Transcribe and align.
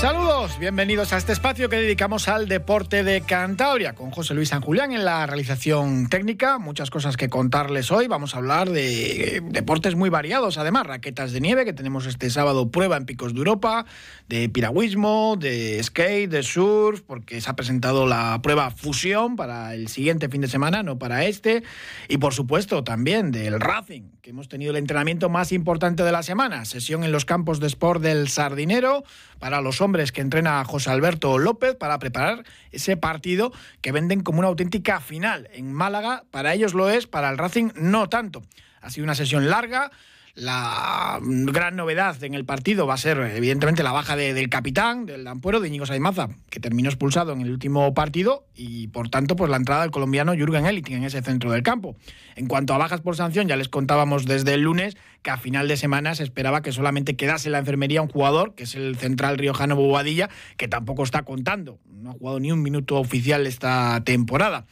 Saludos, 0.00 0.60
bienvenidos 0.60 1.12
a 1.12 1.16
este 1.16 1.32
espacio 1.32 1.68
que 1.68 1.74
dedicamos 1.74 2.28
al 2.28 2.46
deporte 2.46 3.02
de 3.02 3.20
Cantabria 3.22 3.96
con 3.96 4.12
José 4.12 4.32
Luis 4.32 4.50
San 4.50 4.60
Julián 4.60 4.92
en 4.92 5.04
la 5.04 5.26
realización 5.26 6.08
técnica. 6.08 6.60
Muchas 6.60 6.88
cosas 6.88 7.16
que 7.16 7.28
contarles 7.28 7.90
hoy. 7.90 8.06
Vamos 8.06 8.32
a 8.32 8.38
hablar 8.38 8.70
de 8.70 9.42
deportes 9.44 9.96
muy 9.96 10.08
variados, 10.08 10.56
además, 10.56 10.86
raquetas 10.86 11.32
de 11.32 11.40
nieve 11.40 11.64
que 11.64 11.72
tenemos 11.72 12.06
este 12.06 12.30
sábado 12.30 12.70
prueba 12.70 12.96
en 12.96 13.06
Picos 13.06 13.32
de 13.34 13.38
Europa, 13.38 13.86
de 14.28 14.48
piragüismo, 14.48 15.34
de 15.36 15.82
skate, 15.82 16.30
de 16.30 16.44
surf, 16.44 17.00
porque 17.00 17.40
se 17.40 17.50
ha 17.50 17.56
presentado 17.56 18.06
la 18.06 18.40
prueba 18.40 18.70
fusión 18.70 19.34
para 19.34 19.74
el 19.74 19.88
siguiente 19.88 20.28
fin 20.28 20.42
de 20.42 20.48
semana, 20.48 20.84
no 20.84 21.00
para 21.00 21.24
este, 21.24 21.64
y 22.06 22.18
por 22.18 22.34
supuesto 22.34 22.84
también 22.84 23.32
del 23.32 23.58
Racing, 23.58 24.12
que 24.22 24.30
hemos 24.30 24.48
tenido 24.48 24.70
el 24.70 24.76
entrenamiento 24.76 25.28
más 25.28 25.50
importante 25.50 26.04
de 26.04 26.12
la 26.12 26.22
semana, 26.22 26.64
sesión 26.66 27.02
en 27.02 27.10
los 27.10 27.24
campos 27.24 27.58
de 27.58 27.66
sport 27.66 28.00
del 28.00 28.28
Sardinero 28.28 29.02
para 29.40 29.60
los 29.60 29.80
hombres 29.80 29.87
que 29.92 30.20
entrena 30.20 30.64
José 30.64 30.90
Alberto 30.90 31.38
López 31.38 31.74
para 31.74 31.98
preparar 31.98 32.44
ese 32.72 32.96
partido 32.96 33.52
que 33.80 33.90
venden 33.90 34.22
como 34.22 34.40
una 34.40 34.48
auténtica 34.48 35.00
final. 35.00 35.48
En 35.52 35.72
Málaga 35.72 36.24
para 36.30 36.52
ellos 36.52 36.74
lo 36.74 36.90
es, 36.90 37.06
para 37.06 37.30
el 37.30 37.38
Racing 37.38 37.70
no 37.74 38.08
tanto. 38.08 38.42
Ha 38.80 38.90
sido 38.90 39.04
una 39.04 39.14
sesión 39.14 39.48
larga, 39.48 39.90
la 40.38 41.18
gran 41.20 41.74
novedad 41.74 42.22
en 42.22 42.34
el 42.34 42.44
partido 42.44 42.86
va 42.86 42.94
a 42.94 42.98
ser, 42.98 43.18
evidentemente, 43.18 43.82
la 43.82 43.90
baja 43.90 44.14
del 44.14 44.48
capitán, 44.48 45.04
del 45.04 45.26
Ampuero, 45.26 45.58
de 45.58 45.66
Íñigo 45.66 45.84
Saimaza, 45.84 46.28
que 46.48 46.60
terminó 46.60 46.88
expulsado 46.88 47.32
en 47.32 47.40
el 47.40 47.50
último 47.50 47.92
partido, 47.92 48.46
y 48.54 48.86
por 48.88 49.08
tanto, 49.08 49.34
pues 49.34 49.50
la 49.50 49.56
entrada 49.56 49.82
del 49.82 49.90
colombiano 49.90 50.34
Jürgen 50.34 50.64
Eliting 50.64 50.98
en 50.98 51.04
ese 51.04 51.22
centro 51.22 51.50
del 51.50 51.64
campo. 51.64 51.96
En 52.36 52.46
cuanto 52.46 52.72
a 52.72 52.78
bajas 52.78 53.00
por 53.00 53.16
sanción, 53.16 53.48
ya 53.48 53.56
les 53.56 53.68
contábamos 53.68 54.26
desde 54.26 54.54
el 54.54 54.60
lunes 54.60 54.96
que 55.22 55.30
a 55.30 55.38
final 55.38 55.66
de 55.66 55.76
semana 55.76 56.14
se 56.14 56.22
esperaba 56.22 56.62
que 56.62 56.70
solamente 56.70 57.16
quedase 57.16 57.48
en 57.48 57.52
la 57.52 57.58
enfermería 57.58 58.00
un 58.00 58.08
jugador, 58.08 58.54
que 58.54 58.62
es 58.62 58.76
el 58.76 58.96
central 58.96 59.38
riojano 59.38 59.74
Bobadilla, 59.74 60.30
que 60.56 60.68
tampoco 60.68 61.02
está 61.02 61.22
contando. 61.22 61.80
No 61.86 62.10
ha 62.10 62.12
jugado 62.12 62.38
ni 62.38 62.52
un 62.52 62.62
minuto 62.62 62.96
oficial 62.96 63.44
esta 63.48 64.02
temporada. 64.04 64.66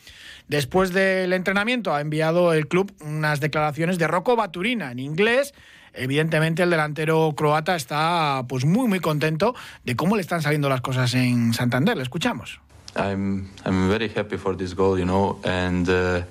Después 0.49 0.93
del 0.93 1.33
entrenamiento 1.33 1.95
ha 1.95 2.01
enviado 2.01 2.53
el 2.53 2.69
club 2.69 2.93
unas 3.01 3.41
declaraciones 3.41 3.99
de 3.99 4.07
Rocco 4.07 4.37
Baturina 4.37 4.93
en 4.93 4.99
inglés. 4.99 5.55
Evidentemente 5.93 6.63
el 6.63 6.71
delantero 6.71 7.33
croata 7.37 7.75
está 7.75 8.45
pues 8.49 8.65
muy 8.65 8.87
muy 8.87 9.01
contento 9.01 9.55
de 9.85 9.97
cómo 9.97 10.15
le 10.17 10.23
están 10.23 10.43
saliendo 10.43 10.69
las 10.69 10.83
cosas 10.83 11.15
en 11.15 11.53
Santander. 11.55 11.97
Le 11.97 12.03
escuchamos. 12.03 12.61
I'm 12.97 13.49
I'm 13.65 13.89
very 13.89 14.11
happy 14.15 14.37
for 14.37 14.57
this 14.57 14.75
goal, 14.75 14.99
you 14.99 15.05
uh, 15.05 16.23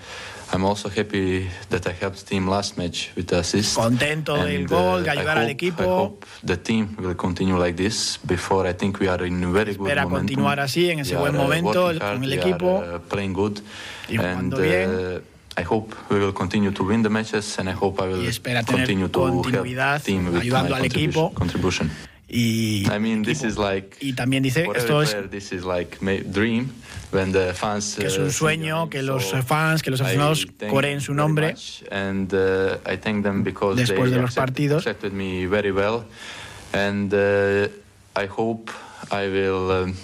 I'm 0.53 0.63
also 0.63 0.89
happy 0.89 1.49
that 1.69 1.85
I 1.87 1.93
helped 1.99 2.25
team 2.27 2.47
last 2.47 2.77
match 2.77 3.11
with 3.15 3.27
the 3.27 3.39
assist. 3.39 3.75
Contento 3.75 4.35
And, 4.35 4.45
del 4.47 4.67
gol, 4.67 5.03
de 5.03 5.09
uh, 5.09 5.13
I 5.13 5.17
ayudar 5.17 5.37
al 5.37 5.43
hope- 5.43 5.49
I 5.49 5.51
equipo. 5.51 5.83
hope 5.83 6.25
the 6.45 6.57
team 6.57 6.95
will 6.99 7.15
continue 7.15 7.57
like 7.57 7.75
this. 7.75 8.19
Before 8.25 8.67
I 8.69 8.73
think 8.73 8.99
we 8.99 9.07
are 9.07 9.25
in 9.25 9.41
very 9.51 9.73
good 9.75 9.87
Espera 9.89 10.05
continuar 10.05 10.59
así, 10.59 10.89
en 10.91 10.99
ese 10.99 11.15
We 11.15 11.19
buen 11.21 11.35
are, 11.35 11.39
uh, 11.39 11.43
momento, 11.43 11.91
con 11.99 12.23
el 12.23 12.33
equipo. 12.33 12.77
are, 12.79 12.95
uh, 12.95 12.99
playing 13.09 13.33
good, 13.33 13.59
Y 14.09 14.17
and 14.17 14.55
bien. 14.55 14.89
uh, 14.89 15.19
I 15.57 15.63
hope 15.63 15.95
we 16.09 16.19
will 16.19 16.33
continue 16.33 16.71
to 16.71 16.83
win 16.83 17.01
the 17.01 17.09
matches, 17.09 17.57
and 17.59 17.69
I 17.69 17.73
hope 17.73 18.01
I 18.01 18.07
will 18.07 18.21
Y 18.23 18.27
espera 18.27 18.61
tener 18.63 18.79
continue 18.79 19.07
to 19.09 19.25
help 19.25 20.03
team 20.03 20.25
with 20.31 20.41
ayudando 20.41 20.69
my 20.71 20.79
al 20.79 20.85
equipo. 20.85 21.33
contribution. 21.33 21.89
Y, 22.27 22.87
I 22.91 22.97
mean, 22.97 23.21
this 23.23 23.43
is 23.43 23.57
like 23.57 23.97
y 24.01 24.13
también 24.13 24.41
dice, 24.41 24.67
esto 24.75 25.01
es 25.01 25.15
this 25.29 25.51
is 25.51 25.63
like 25.63 25.99
dream 26.31 26.71
when 27.11 27.31
the 27.31 27.53
fans 27.53 27.95
que 27.95 28.07
es 28.07 28.17
uh, 28.17 28.21
un 28.23 28.31
sueño 28.31 28.89
que 28.89 29.03
los 29.03 29.31
fans, 29.45 29.83
que 29.83 29.91
los 29.91 30.01
aficionados 30.01 30.47
coreen 30.69 31.01
su 31.01 31.13
nombre. 31.13 31.55
and 31.91 32.33
uh, 32.33 32.77
I 32.85 32.97
thank 32.97 33.23
them 33.23 33.43
because 33.43 33.77
Después 33.77 34.09
they 34.09 34.15
de 34.15 34.21
los 34.21 34.33
partidos. 34.33 34.77
accepted 34.87 35.13
me 35.13 35.45
very 35.45 35.71
well, 35.71 36.03
and 36.73 37.13
uh, 37.13 37.67
I 38.15 38.25
hope 38.25 38.71
I 39.11 39.27
will 39.27 39.69
um, 39.71 39.95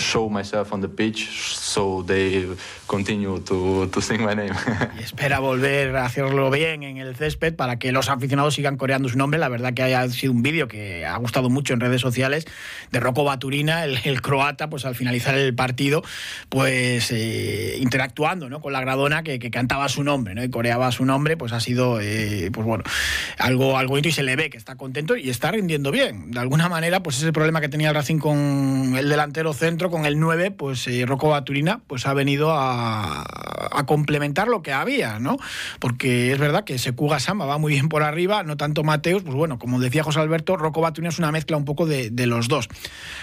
show 0.00 0.28
myself 0.28 0.72
on 0.72 0.80
the 0.80 0.88
pitch 0.88 1.28
so 1.54 2.02
they 2.02 2.46
continue 2.88 3.38
to, 3.40 3.88
to 3.92 4.00
sing 4.00 4.22
my 4.24 4.34
name. 4.34 4.50
y 4.98 5.02
espera 5.04 5.38
volver 5.38 5.94
a 5.96 6.06
hacerlo 6.06 6.50
bien 6.50 6.82
en 6.82 6.96
el 6.96 7.14
césped 7.14 7.54
para 7.54 7.78
que 7.78 7.92
los 7.92 8.08
aficionados 8.08 8.54
sigan 8.54 8.76
coreando 8.76 9.08
su 9.08 9.16
nombre. 9.16 9.38
La 9.38 9.48
verdad 9.48 9.74
que 9.74 9.84
haya 9.84 10.08
sido 10.08 10.32
un 10.32 10.42
vídeo 10.42 10.66
que 10.66 11.06
ha 11.06 11.16
gustado 11.18 11.50
mucho 11.50 11.74
en 11.74 11.80
redes 11.80 12.00
sociales 12.00 12.46
de 12.90 12.98
Rocco 12.98 13.22
Baturina, 13.22 13.84
el, 13.84 14.00
el 14.02 14.20
croata, 14.22 14.68
pues 14.68 14.84
al 14.84 14.96
finalizar 14.96 15.36
el 15.36 15.54
partido, 15.54 16.02
pues 16.48 17.12
eh, 17.12 17.76
interactuando 17.80 18.48
¿no? 18.48 18.60
con 18.60 18.72
la 18.72 18.80
gradona 18.80 19.22
que, 19.22 19.38
que 19.38 19.50
cantaba 19.52 19.88
su 19.88 20.02
nombre 20.02 20.34
¿no? 20.34 20.42
y 20.42 20.50
coreaba 20.50 20.90
su 20.90 21.04
nombre, 21.04 21.36
pues 21.36 21.52
ha 21.52 21.60
sido 21.60 22.00
eh, 22.00 22.50
pues 22.52 22.66
bueno, 22.66 22.82
algo, 23.38 23.78
algo 23.78 23.96
y 24.06 24.12
se 24.12 24.22
le 24.22 24.36
ve 24.36 24.48
que 24.48 24.56
está 24.56 24.76
contento 24.76 25.16
y 25.16 25.28
está 25.28 25.50
rindiendo 25.50 25.90
bien. 25.90 26.30
De 26.30 26.40
alguna 26.40 26.68
manera, 26.68 27.02
pues 27.02 27.18
ese 27.18 27.32
problema 27.32 27.60
que 27.60 27.68
tenía 27.68 27.88
el 27.88 27.94
Racing 27.94 28.18
con 28.18 28.94
el 28.96 29.08
delantero 29.08 29.52
centro, 29.52 29.90
con 29.90 30.06
el 30.06 30.18
9, 30.18 30.52
pues 30.52 30.86
eh, 30.86 31.04
Rocco 31.04 31.28
Baturina, 31.28 31.80
pues 31.86 32.06
ha 32.06 32.14
venido 32.14 32.52
a, 32.52 32.77
a 32.78 33.84
complementar 33.86 34.48
lo 34.48 34.62
que 34.62 34.72
había, 34.72 35.18
¿no? 35.18 35.36
Porque 35.78 36.32
es 36.32 36.38
verdad 36.38 36.64
que 36.64 36.78
Sekuga 36.78 37.20
Sama 37.20 37.46
va 37.46 37.58
muy 37.58 37.72
bien 37.72 37.88
por 37.88 38.02
arriba, 38.02 38.42
no 38.42 38.56
tanto 38.56 38.84
Mateus, 38.84 39.22
pues 39.22 39.34
bueno, 39.34 39.58
como 39.58 39.80
decía 39.80 40.02
José 40.02 40.20
Alberto, 40.20 40.56
Rocco 40.56 40.86
es 40.88 41.18
una 41.18 41.32
mezcla 41.32 41.56
un 41.56 41.64
poco 41.64 41.86
de 41.86 42.26
los 42.26 42.48
dos. 42.48 42.68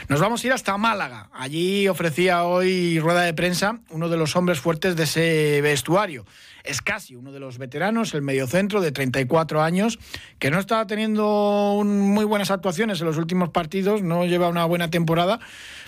Nos 0.07 0.19
vamos 0.19 0.43
a 0.43 0.47
ir 0.47 0.53
hasta 0.53 0.77
Málaga. 0.77 1.29
Allí 1.33 1.87
ofrecía 1.87 2.43
hoy 2.43 2.99
rueda 2.99 3.21
de 3.21 3.33
prensa 3.33 3.79
uno 3.89 4.09
de 4.09 4.17
los 4.17 4.35
hombres 4.35 4.59
fuertes 4.59 4.95
de 4.95 5.03
ese 5.03 5.61
vestuario. 5.61 6.25
Es 6.65 6.81
casi 6.81 7.15
uno 7.15 7.31
de 7.31 7.39
los 7.39 7.57
veteranos, 7.57 8.13
el 8.13 8.21
mediocentro 8.21 8.81
de 8.81 8.91
34 8.91 9.61
años, 9.61 9.99
que 10.39 10.49
no 10.51 10.59
está 10.59 10.85
teniendo 10.87 11.73
un- 11.73 11.99
muy 11.99 12.25
buenas 12.25 12.51
actuaciones 12.51 12.99
en 13.01 13.07
los 13.07 13.17
últimos 13.17 13.49
partidos, 13.49 14.01
no 14.01 14.25
lleva 14.25 14.49
una 14.49 14.65
buena 14.65 14.89
temporada, 14.89 15.39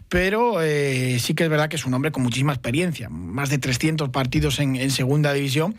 pero 0.09 0.61
eh, 0.61 1.17
sí 1.19 1.33
que 1.33 1.43
es 1.43 1.49
verdad 1.49 1.67
que 1.69 1.75
es 1.75 1.85
un 1.85 1.93
hombre 1.93 2.11
con 2.11 2.23
muchísima 2.23 2.53
experiencia, 2.53 3.09
más 3.09 3.49
de 3.49 3.57
300 3.57 4.09
partidos 4.09 4.59
en, 4.59 4.75
en 4.75 4.91
segunda 4.91 5.33
división, 5.33 5.75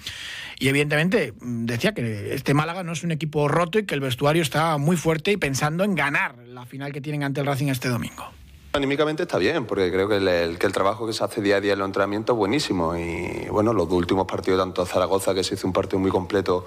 y 0.58 0.68
evidentemente 0.68 1.32
mm, 1.40 1.64
decía 1.66 1.94
que 1.94 2.34
este 2.34 2.52
Málaga 2.54 2.82
no 2.82 2.92
es 2.92 3.04
un 3.04 3.12
equipo 3.12 3.48
roto 3.48 3.78
y 3.78 3.86
que 3.86 3.94
el 3.94 4.00
vestuario 4.00 4.42
está 4.42 4.76
muy 4.78 4.96
fuerte 4.96 5.32
y 5.32 5.36
pensando 5.36 5.84
en 5.84 5.94
ganar 5.94 6.36
la 6.46 6.66
final 6.66 6.92
que 6.92 7.00
tienen 7.00 7.22
ante 7.22 7.40
el 7.40 7.46
Racing 7.46 7.68
este 7.68 7.88
domingo. 7.88 8.32
Anímicamente 8.78 9.24
está 9.24 9.38
bien, 9.38 9.66
porque 9.66 9.90
creo 9.90 10.08
que 10.08 10.18
el, 10.18 10.56
que 10.56 10.66
el 10.66 10.72
trabajo 10.72 11.04
que 11.04 11.12
se 11.12 11.24
hace 11.24 11.42
día 11.42 11.56
a 11.56 11.60
día 11.60 11.72
en 11.72 11.80
los 11.80 11.86
entrenamientos 11.86 12.34
es 12.34 12.38
buenísimo. 12.38 12.96
Y 12.96 13.48
bueno, 13.50 13.72
los 13.72 13.90
últimos 13.90 14.24
partidos, 14.24 14.60
tanto 14.60 14.86
Zaragoza, 14.86 15.34
que 15.34 15.42
se 15.42 15.54
hizo 15.56 15.66
un 15.66 15.72
partido 15.72 15.98
muy 15.98 16.12
completo, 16.12 16.64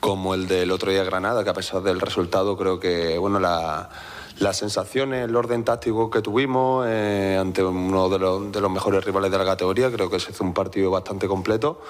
como 0.00 0.32
el 0.32 0.48
del 0.48 0.70
otro 0.70 0.90
día 0.90 1.04
Granada, 1.04 1.44
que 1.44 1.50
a 1.50 1.52
pesar 1.52 1.82
del 1.82 2.00
resultado, 2.00 2.56
creo 2.56 2.80
que 2.80 3.18
bueno, 3.18 3.38
la- 3.38 3.90
las 4.38 4.56
sensaciones, 4.56 5.28
el 5.28 5.36
orden 5.36 5.62
táctico 5.62 6.08
que 6.10 6.22
tuvimos 6.22 6.86
eh, 6.88 7.36
ante 7.38 7.62
uno 7.62 8.08
de 8.08 8.18
los 8.18 8.70
mejores 8.70 9.04
rivales 9.04 9.30
de 9.30 9.36
la 9.36 9.44
categoría, 9.44 9.92
creo 9.92 10.08
que 10.08 10.18
se 10.20 10.30
hizo 10.32 10.42
un 10.44 10.54
partido 10.54 10.90
bastante 10.90 11.28
completo. 11.28 11.82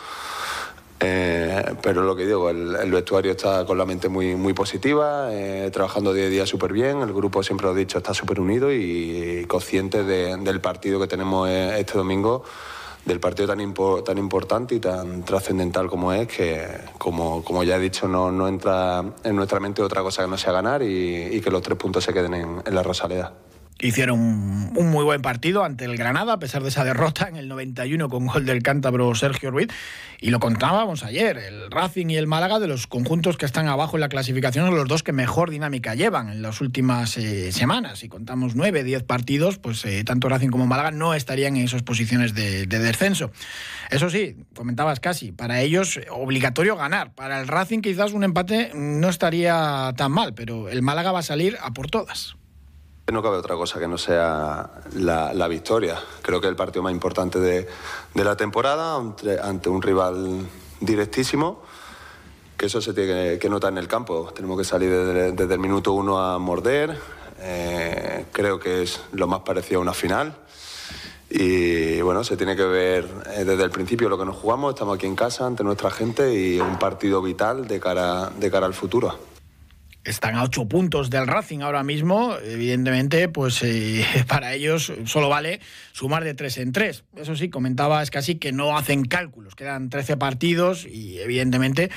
Eh, 1.05 1.75
pero 1.83 2.05
lo 2.05 2.15
que 2.15 2.27
digo, 2.27 2.49
el, 2.49 2.91
vestuario 2.93 3.33
está 3.33 3.65
con 3.67 3.77
la 3.77 3.85
mente 3.85 4.09
muy, 4.09 4.37
muy 4.37 4.53
positiva, 4.53 5.29
eh, 5.33 5.69
trabajando 5.73 6.15
día 6.15 6.27
a 6.27 6.29
día 6.29 6.47
súper 6.47 6.73
bien, 6.73 7.01
el 7.01 7.13
grupo 7.13 7.43
siempre 7.43 7.67
lo 7.67 7.75
he 7.75 7.79
dicho, 7.79 7.99
está 7.99 8.15
súper 8.15 8.39
unido 8.39 8.73
y, 8.73 9.45
consciente 9.49 10.05
de- 10.05 10.37
del 10.37 10.61
partido 10.61 11.01
que 11.01 11.09
tenemos 11.09 11.49
eh, 11.49 11.81
este 11.81 11.99
domingo, 11.99 12.45
del 13.05 13.19
partido 13.19 13.49
tan, 13.49 13.75
tan 14.05 14.19
importante 14.19 14.77
y 14.77 14.81
tan 14.81 15.25
trascendental 15.25 15.89
como 15.89 16.13
es, 16.13 16.29
que 16.29 16.65
como, 16.99 17.43
como 17.43 17.65
ya 17.65 17.77
he 17.77 17.81
dicho, 17.81 18.07
no, 18.07 18.31
no 18.31 18.47
entra 18.47 19.03
en 19.25 19.35
nuestra 19.35 19.59
mente 19.59 19.83
otra 19.83 20.03
cosa 20.03 20.23
que 20.23 20.29
no 20.29 20.39
sea 20.39 20.53
ganar 20.53 20.83
y, 20.83 21.41
que 21.41 21.51
los 21.51 21.63
tres 21.63 21.77
puntos 21.77 22.05
se 22.05 22.13
queden 22.13 22.35
en, 22.35 22.63
en 22.65 22.75
la 22.75 22.83
Rosaleda. 22.85 23.33
Hicieron 23.83 24.21
un, 24.21 24.91
muy 24.91 25.03
buen 25.03 25.23
partido 25.23 25.65
ante 25.65 25.85
el 25.85 25.97
Granada, 25.97 26.35
a 26.35 26.39
pesar 26.39 26.63
de 26.63 26.69
esa 26.69 26.85
derrota 26.85 27.27
en 27.29 27.35
el 27.35 27.49
91 27.49 28.09
con 28.09 28.27
gol 28.27 28.47
del 28.47 28.63
cántabro 28.63 29.13
Sergio 29.17 29.51
Ruiz. 29.51 29.69
Y 30.21 30.31
lo 30.31 30.39
contábamos 30.39 31.03
ayer, 31.03 31.37
el 31.37 31.69
Racing 31.69 32.07
y 32.07 32.17
el 32.17 32.29
Málaga, 32.29 32.61
de 32.61 32.69
los 32.69 32.87
conjuntos 32.87 33.37
que 33.37 33.45
están 33.45 33.67
abajo 33.67 33.97
en 33.97 34.03
la 34.03 34.09
clasificación, 34.09 34.67
son 34.67 34.77
los 34.77 34.87
dos 34.87 35.03
que 35.03 35.13
mejor 35.13 35.51
dinámica 35.51 35.97
llevan 35.97 36.29
en 36.29 36.43
las 36.43 36.61
últimas 36.61 37.17
eh, 37.17 37.51
semanas. 37.51 37.99
Si 37.99 38.09
contamos 38.09 38.55
9, 38.55 38.85
10 38.85 39.03
partidos, 39.03 39.59
pues 39.59 39.85
eh, 39.85 40.05
tanto 40.05 40.29
Racing 40.29 40.51
como 40.51 40.69
Málaga 40.69 40.93
no 40.93 41.13
estarían 41.13 41.57
en 41.57 41.65
esas 41.65 41.83
posiciones 41.83 42.35
de, 42.35 42.67
de 42.67 42.79
descenso. 42.79 43.33
Eso 43.91 44.11
sí, 44.11 44.37
comentabas 44.55 45.01
casi, 45.01 45.33
para 45.33 45.61
ellos 45.61 45.97
eh, 45.97 46.07
obligatorio 46.09 46.77
ganar. 46.77 47.13
Para 47.15 47.41
el 47.41 47.49
Racing 47.49 47.81
quizás 47.81 48.13
un 48.13 48.23
empate 48.23 48.71
no 48.75 49.09
estaría 49.09 49.93
tan 49.97 50.13
mal, 50.13 50.35
pero 50.35 50.69
el 50.69 50.83
Málaga 50.83 51.11
va 51.11 51.19
a 51.19 51.25
salir 51.25 51.59
a 51.61 51.73
por 51.73 51.91
todas. 51.91 52.37
No 53.11 53.23
cabe 53.23 53.37
otra 53.37 53.57
cosa 53.57 53.81
que 53.81 53.89
no 53.89 53.99
sea 53.99 54.71
la, 54.95 55.49
victoria. 55.49 55.99
Creo 56.23 56.41
que 56.41 56.47
el 56.47 56.55
partido 56.55 56.83
más 56.83 56.93
importante 56.93 57.41
de, 57.41 57.69
la 58.15 58.37
temporada 58.37 58.97
ante, 58.97 59.69
un 59.69 59.83
rival 59.83 60.47
directísimo, 60.81 61.63
que 62.57 62.67
eso 62.67 62.81
se 62.81 62.95
tiene 62.95 63.39
que, 63.39 63.51
notar 63.51 63.73
en 63.73 63.79
el 63.79 63.89
campo. 63.89 64.33
Tenemos 64.35 64.57
que 64.57 64.65
salir 64.65 64.91
desde, 64.91 65.55
el 65.55 65.61
minuto 65.61 65.93
uno 65.93 66.21
a 66.21 66.39
morder. 66.39 66.97
Eh, 67.41 68.27
creo 68.31 68.61
que 68.61 68.83
es 68.83 69.01
lo 69.13 69.27
más 69.27 69.41
parecido 69.41 69.81
a 69.81 69.83
una 69.83 69.95
final. 69.95 70.37
Y 71.29 72.01
bueno, 72.03 72.23
se 72.23 72.37
tiene 72.37 72.55
que 72.55 72.65
ver 72.65 73.09
eh, 73.35 73.45
desde 73.45 73.65
el 73.65 73.71
principio 73.71 74.09
lo 74.09 74.17
que 74.17 74.25
nos 74.25 74.37
jugamos. 74.37 74.75
Estamos 74.75 74.95
aquí 74.95 75.07
en 75.07 75.17
casa 75.17 75.45
ante 75.45 75.65
nuestra 75.65 75.91
gente 75.91 76.33
y 76.33 76.61
un 76.61 76.79
partido 76.79 77.21
vital 77.21 77.67
de 77.67 77.81
cara 77.81 78.31
al 78.31 78.75
futuro 78.75 79.32
están 80.05 80.35
a 80.35 80.43
ocho 80.43 80.67
puntos 80.67 81.11
del 81.11 81.27
Racing 81.27 81.61
ahora 81.61 81.83
mismo. 81.83 82.37
Evidentemente, 82.45 83.29
pues 83.29 83.63
eh, 83.63 84.05
para 84.29 84.55
ellos 84.55 84.93
solo 85.05 85.29
vale 85.29 85.61
sumar 85.93 86.25
de 86.25 86.35
tres 86.35 86.59
en 86.59 86.73
tres. 86.73 87.05
Eso 87.17 87.37
sí, 87.37 87.49
comentaba 87.49 88.03
es 88.03 88.11
casi 88.11 88.37
que 88.37 88.53
no 88.53 88.77
hacen 88.77 89.05
cálculos. 89.05 89.55
Quedan 89.55 89.91
13 89.91 90.17
partidos 90.17 90.87
y 90.87 91.19
evidentemente, 91.19 91.91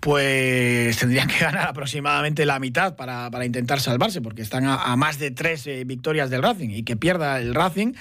pues 0.00 0.96
tendrían 0.98 1.28
que 1.28 1.38
ganar 1.38 1.68
aproximadamente 1.68 2.46
la 2.46 2.58
mitad 2.58 2.96
para, 2.96 3.28
intentar 3.44 3.80
salvarse, 3.80 4.20
porque 4.20 4.42
están 4.42 4.66
a, 4.66 4.94
más 4.96 5.18
de 5.18 5.30
tres 5.30 5.66
eh, 5.66 5.84
victorias 5.84 6.30
del 6.30 6.42
Racing 6.42 6.70
y 6.70 6.82
que 6.82 6.96
pierda 6.96 7.38
el 7.40 7.54
Racing, 7.54 7.94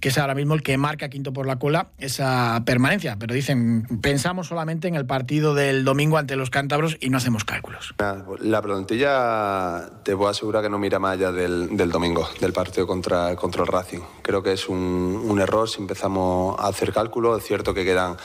que 0.00 0.08
es 0.08 0.18
ahora 0.18 0.34
mismo 0.34 0.54
el 0.54 0.62
que 0.62 0.76
marca 0.76 1.08
quinto 1.08 1.32
por 1.32 1.46
la 1.46 1.56
cola 1.56 1.88
esa 1.98 2.62
permanencia. 2.64 3.16
Pero 3.18 3.34
dicen, 3.34 3.86
pensamos 4.00 4.48
solamente 4.48 4.88
en 4.88 4.94
el 4.94 5.06
partido 5.06 5.54
del 5.54 5.84
domingo 5.84 6.18
ante 6.18 6.36
los 6.36 6.50
cántabros 6.50 6.96
y 7.00 7.10
no 7.10 7.18
hacemos 7.18 7.44
cálculos. 7.44 7.94
La 8.40 8.60
ya 8.90 9.90
te 10.04 10.16
puedo 10.16 10.30
asegurar 10.30 10.62
que 10.62 10.68
no 10.68 10.78
mira 10.78 10.98
más 10.98 11.14
allá 11.14 11.32
del, 11.32 11.90
domingo, 11.90 12.28
del 12.40 12.52
partido 12.52 12.86
contra, 12.86 13.34
contra 13.36 13.62
el 13.62 13.68
Racing. 13.68 14.00
Creo 14.22 14.42
que 14.42 14.52
es 14.52 14.68
un, 14.68 15.38
error 15.40 15.68
si 15.68 15.80
empezamos 15.80 16.58
a 16.58 16.68
hacer 16.68 16.92
cálculos. 16.92 17.40
Es 17.40 17.46
cierto 17.46 17.72
que 17.72 17.84
quedan 17.84 18.16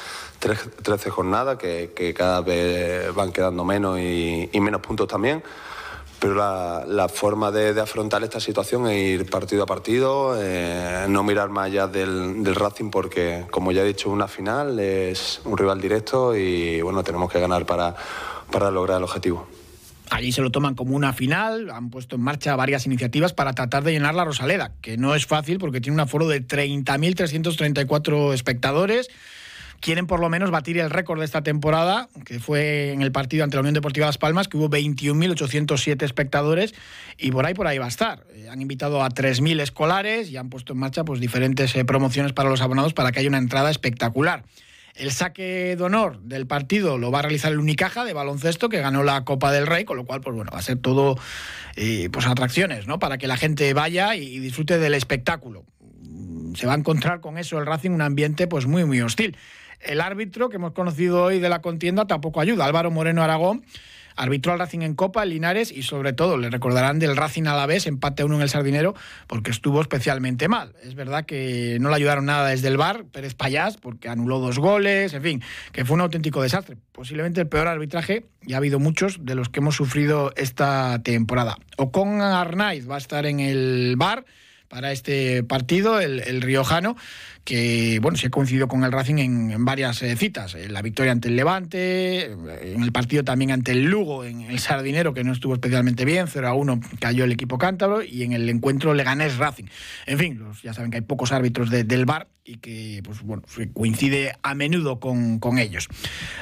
13 0.84 1.10
jornadas, 1.10 1.58
que, 1.58 2.14
cada 2.16 2.42
vez 2.42 3.14
van 3.14 3.32
quedando 3.32 3.64
menos 3.66 4.00
y, 4.00 4.50
menos 4.60 4.82
puntos 4.82 5.08
también. 5.08 5.44
Pero 6.20 6.34
la, 6.36 7.08
forma 7.10 7.52
de, 7.52 7.80
afrontar 7.80 8.24
esta 8.24 8.40
situación 8.40 8.88
es 8.88 8.98
ir 8.98 9.30
partido 9.30 9.64
a 9.64 9.66
partido, 9.66 10.36
eh, 10.42 11.06
no 11.10 11.24
mirar 11.24 11.50
más 11.50 11.68
allá 11.68 11.88
del, 11.88 12.44
del 12.44 12.56
Racing 12.56 12.90
porque, 12.90 13.46
como 13.52 13.72
ya 13.72 13.82
he 13.82 13.86
dicho, 13.86 14.10
una 14.10 14.28
final 14.28 14.80
es 14.80 15.42
un 15.44 15.58
rival 15.58 15.82
directo 15.82 16.36
y 16.36 16.82
bueno, 16.82 17.04
tenemos 17.04 17.32
que 17.32 17.40
ganar 17.40 17.66
para, 17.66 17.96
para 18.52 18.72
lograr 18.72 18.98
el 18.98 19.04
objetivo. 19.04 19.48
Allí 20.12 20.32
se 20.32 20.42
lo 20.42 20.52
toman 20.52 20.76
como 20.76 20.96
una 20.96 21.14
final, 21.14 21.72
han 21.72 21.90
puesto 21.90 22.16
en 22.16 22.22
marcha 22.22 22.56
varias 22.56 22.86
iniciativas 22.86 23.34
para 23.34 23.54
tratar 23.54 23.84
de 23.84 23.92
llenar 23.92 24.14
la 24.14 24.24
Rosaleda, 24.24 24.72
que 24.82 24.98
no 24.98 25.16
es 25.16 25.26
fácil 25.26 25.58
porque 25.58 25.82
tiene 25.82 25.96
un 25.96 26.00
aforo 26.00 26.28
de 26.28 26.46
30.334 26.46 28.34
espectadores. 28.34 29.10
Quieren 29.86 30.08
por 30.08 30.20
lo 30.20 30.30
menos 30.30 30.50
batir 30.50 30.80
el 30.80 30.90
récord 30.90 31.20
de 31.20 31.26
esta 31.26 31.44
temporada, 31.44 32.10
que 32.26 32.40
fue 32.40 32.92
en 32.92 33.04
el 33.04 33.12
partido 33.12 33.44
ante 33.44 33.56
la 33.56 33.62
Unión 33.62 33.76
Deportiva 33.76 34.08
Las 34.08 34.18
Palmas, 34.18 34.48
que 34.48 34.58
hubo 34.58 34.68
21.807 34.68 36.02
espectadores, 36.02 36.74
y 37.20 37.30
por 37.30 37.46
ahí 37.46 37.54
por 37.54 37.68
ahí 37.68 37.78
va 37.78 37.86
a 37.86 37.90
estar. 37.90 38.26
Eh, 38.34 38.48
han 38.50 38.64
invitado 38.64 39.04
a 39.04 39.10
3.000 39.10 39.62
escolares 39.62 40.32
y 40.32 40.38
han 40.38 40.50
puesto 40.50 40.74
en 40.74 40.80
marcha 40.80 41.06
pues, 41.06 41.20
diferentes 41.20 41.76
eh, 41.76 41.86
promociones 41.86 42.34
para 42.34 42.50
los 42.50 42.62
abonados 42.62 42.96
para 42.96 43.12
que 43.12 43.20
haya 43.20 43.30
una 43.30 43.38
entrada 43.38 43.70
espectacular. 43.70 44.44
El 44.96 45.12
saque 45.12 45.76
de 45.76 45.84
honor 45.84 46.20
del 46.22 46.48
partido 46.48 46.98
lo 46.98 47.12
va 47.12 47.20
a 47.20 47.22
realizar 47.22 47.52
el 47.52 47.60
Unicaja 47.60 48.06
de 48.06 48.14
baloncesto, 48.14 48.70
que 48.70 48.80
ganó 48.80 49.04
la 49.04 49.24
Copa 49.24 49.52
del 49.52 49.68
Rey, 49.68 49.86
con 49.86 49.98
lo 49.98 50.06
cual, 50.06 50.20
pues 50.20 50.36
bueno, 50.36 50.50
va 50.52 50.58
a 50.58 50.64
ser 50.64 50.80
todo 50.80 51.16
eh, 51.76 52.10
pues 52.12 52.26
atracciones, 52.26 52.88
¿no? 52.88 52.98
Para 52.98 53.20
que 53.20 53.28
la 53.28 53.38
gente 53.38 53.72
vaya 53.76 54.16
y 54.16 54.40
disfrute 54.40 54.80
del 54.80 54.96
espectáculo. 54.96 55.64
Se 56.56 56.66
va 56.66 56.74
a 56.74 56.78
encontrar 56.78 57.22
con 57.22 57.38
eso 57.38 57.60
el 57.60 57.68
Racing 57.68 57.92
un 57.92 58.02
ambiente 58.02 58.48
pues 58.48 58.66
muy, 58.66 58.84
muy 58.84 59.00
hostil. 59.02 59.38
El 59.80 60.02
árbitro 60.02 60.50
que 60.50 60.58
hemos 60.58 60.74
conocido 60.74 61.24
hoy 61.24 61.40
de 61.40 61.50
la 61.50 61.62
contienda 61.62 62.06
tampoco 62.06 62.42
ayuda. 62.42 62.66
Álvaro 62.66 62.92
Moreno 62.92 63.24
Aragón 63.24 63.64
Arbitró 64.16 64.54
al 64.54 64.60
Racing 64.60 64.80
en 64.80 64.96
Copa, 64.96 65.24
el 65.24 65.30
Linares 65.30 65.72
y 65.72 65.84
sobre 65.84 66.14
todo 66.14 66.38
le 66.38 66.50
recordarán 66.50 67.00
del 67.00 67.18
Racing 67.18 67.48
a 67.48 67.56
la 67.56 67.66
vez, 67.66 67.86
empate 67.86 68.24
uno 68.24 68.36
en 68.36 68.42
el 68.42 68.50
Sardinero, 68.50 68.96
porque 69.28 69.52
estuvo 69.52 69.82
especialmente 69.82 70.48
mal. 70.48 70.74
Es 70.84 70.96
verdad 70.96 71.26
que 71.26 71.78
no 71.82 71.90
le 71.90 71.96
ayudaron 71.96 72.26
nada 72.26 72.50
desde 72.50 72.70
el 72.70 72.78
bar, 72.78 73.06
Pérez 73.12 73.34
Payás, 73.34 73.76
porque 73.78 74.08
anuló 74.08 74.40
dos 74.40 74.58
goles, 74.58 75.14
en 75.14 75.22
fin, 75.22 75.44
que 75.74 75.84
fue 75.84 75.96
un 75.96 76.02
auténtico 76.02 76.42
desastre. 76.42 76.78
Posiblemente 76.94 77.42
el 77.42 77.48
peor 77.48 77.68
arbitraje, 77.68 78.26
y 78.42 78.54
ha 78.54 78.58
habido 78.58 78.80
muchos 78.80 79.26
de 79.26 79.36
los 79.36 79.50
que 79.50 79.60
hemos 79.60 79.76
sufrido 79.76 80.32
esta 80.38 81.02
temporada. 81.04 81.58
Ocon 81.78 82.22
Arnaiz 82.22 82.90
va 82.90 82.96
a 82.96 83.00
estar 83.00 83.26
en 83.26 83.42
el 83.42 83.96
bar 83.98 84.26
para 84.70 84.94
este 84.94 85.44
partido, 85.44 86.00
el 86.00 86.42
riojano 86.42 86.96
que 87.46 88.00
bueno, 88.02 88.18
se 88.18 88.28
ha 88.28 88.30
coincidido 88.32 88.68
con 88.68 88.84
el 88.84 88.92
Racing 88.92 89.20
en, 89.20 89.66
varias 89.66 90.02
eh, 90.02 90.18
citas. 90.18 90.56
En 90.56 90.74
la 90.74 90.82
victoria 90.82 91.12
ante 91.12 91.30
el 91.30 91.36
Levante, 91.36 92.26
en 92.26 92.82
el 92.82 92.92
partido 92.92 93.24
también 93.24 93.52
ante 93.52 93.72
el 93.72 93.84
Lugo, 93.84 94.26
en 94.26 94.42
el 94.42 94.60
Sardinero, 94.60 95.14
que 95.14 95.24
no 95.24 95.32
estuvo 95.32 95.54
especialmente 95.54 96.06
bien, 96.06 96.26
0 96.28 96.48
a 96.48 96.54
1 96.56 96.80
cayó 97.00 97.24
el 97.24 97.32
equipo 97.32 97.60
cántabro, 97.60 98.02
y 98.04 98.24
en 98.24 98.34
el 98.34 98.50
encuentro 98.50 98.96
Leganés 98.96 99.38
Racing. 99.38 99.66
En 100.08 100.18
fin, 100.18 100.42
ya 100.64 100.74
saben 100.74 100.90
que 100.90 100.98
hay 100.98 101.02
pocos 101.02 101.32
árbitros 101.32 101.70
del 101.70 102.06
VAR 102.06 102.28
y 102.44 102.58
que 102.58 103.02
pues, 103.04 103.22
bueno, 103.22 103.44
coincide 103.74 104.36
a 104.42 104.56
menudo 104.56 105.00
con, 105.00 105.40
ellos. 105.58 105.88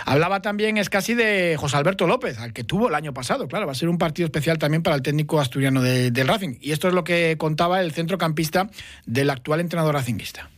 Hablaba 0.05 0.41
también 0.41 0.77
es 0.77 0.89
casi 0.89 1.13
de 1.13 1.55
José 1.57 1.77
Alberto 1.77 2.07
López, 2.07 2.39
al 2.39 2.53
que 2.53 2.63
tuvo 2.63 2.87
el 2.87 2.95
año 2.95 3.13
pasado. 3.13 3.49
Claro, 3.49 3.65
va 3.65 3.73
a 3.73 3.75
ser 3.75 3.89
un 3.89 3.97
partido 3.97 4.25
especial 4.25 4.57
también 4.57 4.83
para 4.83 4.95
el 4.95 5.01
técnico 5.01 5.41
asturiano 5.41 5.81
del 5.81 6.27
Racing. 6.27 6.57
Y 6.61 6.71
esto 6.71 6.87
es 6.87 6.93
lo 6.93 7.03
que 7.03 7.35
contaba 7.37 7.81
el 7.81 7.91
centrocampista 7.91 8.69
del 9.05 9.29
actual 9.29 9.59
entrenador 9.59 9.95
racinguista. 9.95 10.49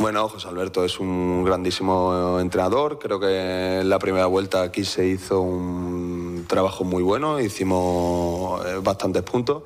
Bueno, 0.00 0.30
José 0.30 0.48
Alberto 0.48 0.82
es 0.82 0.98
un 0.98 1.44
grandísimo 1.44 2.40
entrenador. 2.40 2.98
Creo 2.98 3.20
que 3.20 3.80
en 3.80 3.90
la 3.90 3.98
primera 3.98 4.24
vuelta 4.24 4.62
aquí 4.62 4.82
se 4.82 5.06
hizo 5.06 5.42
un 5.42 6.46
trabajo 6.48 6.84
muy 6.84 7.02
bueno, 7.02 7.38
hicimos 7.38 8.64
eh, 8.64 8.78
bastantes 8.82 9.22
puntos. 9.22 9.64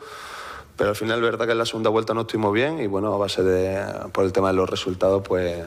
Pero 0.76 0.90
al 0.90 0.96
final 0.96 1.22
verdad 1.22 1.46
que 1.46 1.52
en 1.52 1.58
la 1.58 1.66
segunda 1.66 1.88
vuelta 1.88 2.14
no 2.14 2.22
estuvimos 2.22 2.52
bien 2.52 2.80
y 2.80 2.88
bueno, 2.88 3.14
a 3.14 3.16
base 3.16 3.44
de, 3.44 3.80
por 4.10 4.24
el 4.24 4.32
tema 4.32 4.48
de 4.48 4.54
los 4.54 4.68
resultados, 4.68 5.22
pues, 5.24 5.66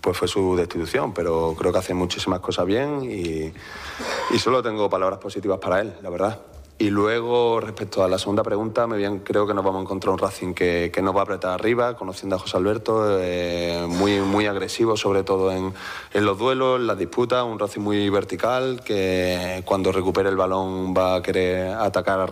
pues 0.00 0.16
fue 0.16 0.28
su 0.28 0.56
destitución. 0.56 1.12
Pero 1.12 1.54
creo 1.58 1.70
que 1.70 1.78
hace 1.80 1.92
muchísimas 1.92 2.40
cosas 2.40 2.64
bien 2.64 3.02
y 3.02 4.38
solo 4.38 4.62
tengo 4.62 4.88
palabras 4.88 5.18
positivas 5.18 5.58
para 5.58 5.82
él, 5.82 5.92
la 6.00 6.08
verdad. 6.08 6.40
Y 6.80 6.88
luego, 6.88 7.60
respecto 7.60 8.02
a 8.02 8.08
la 8.08 8.18
segunda 8.18 8.42
pregunta, 8.42 8.86
me 8.86 8.96
bien, 8.96 9.18
creo 9.18 9.46
que 9.46 9.52
nos 9.52 9.62
vamos 9.62 9.80
a 9.80 9.82
encontrar 9.82 10.14
un 10.14 10.18
Racing 10.18 10.54
que, 10.54 10.90
que 10.90 11.02
nos 11.02 11.14
va 11.14 11.20
a 11.20 11.22
apretar 11.24 11.52
arriba, 11.52 11.94
conociendo 11.94 12.36
a 12.36 12.38
José 12.38 12.56
Alberto, 12.56 13.18
eh, 13.20 13.84
muy, 13.86 14.20
muy 14.20 14.46
agresivo, 14.46 14.96
sobre 14.96 15.22
todo 15.22 15.52
en, 15.52 15.74
los 16.14 16.38
duelos, 16.38 16.80
en 16.80 16.86
las 16.86 16.96
disputas, 16.96 17.44
un 17.44 17.58
Racing 17.58 17.82
muy 17.82 18.08
vertical, 18.08 18.80
que 18.82 19.62
cuando 19.66 19.92
recupere 19.92 20.30
el 20.30 20.36
balón 20.36 20.94
va 20.96 21.16
a 21.16 21.22
querer 21.22 21.74
atacar 21.74 22.30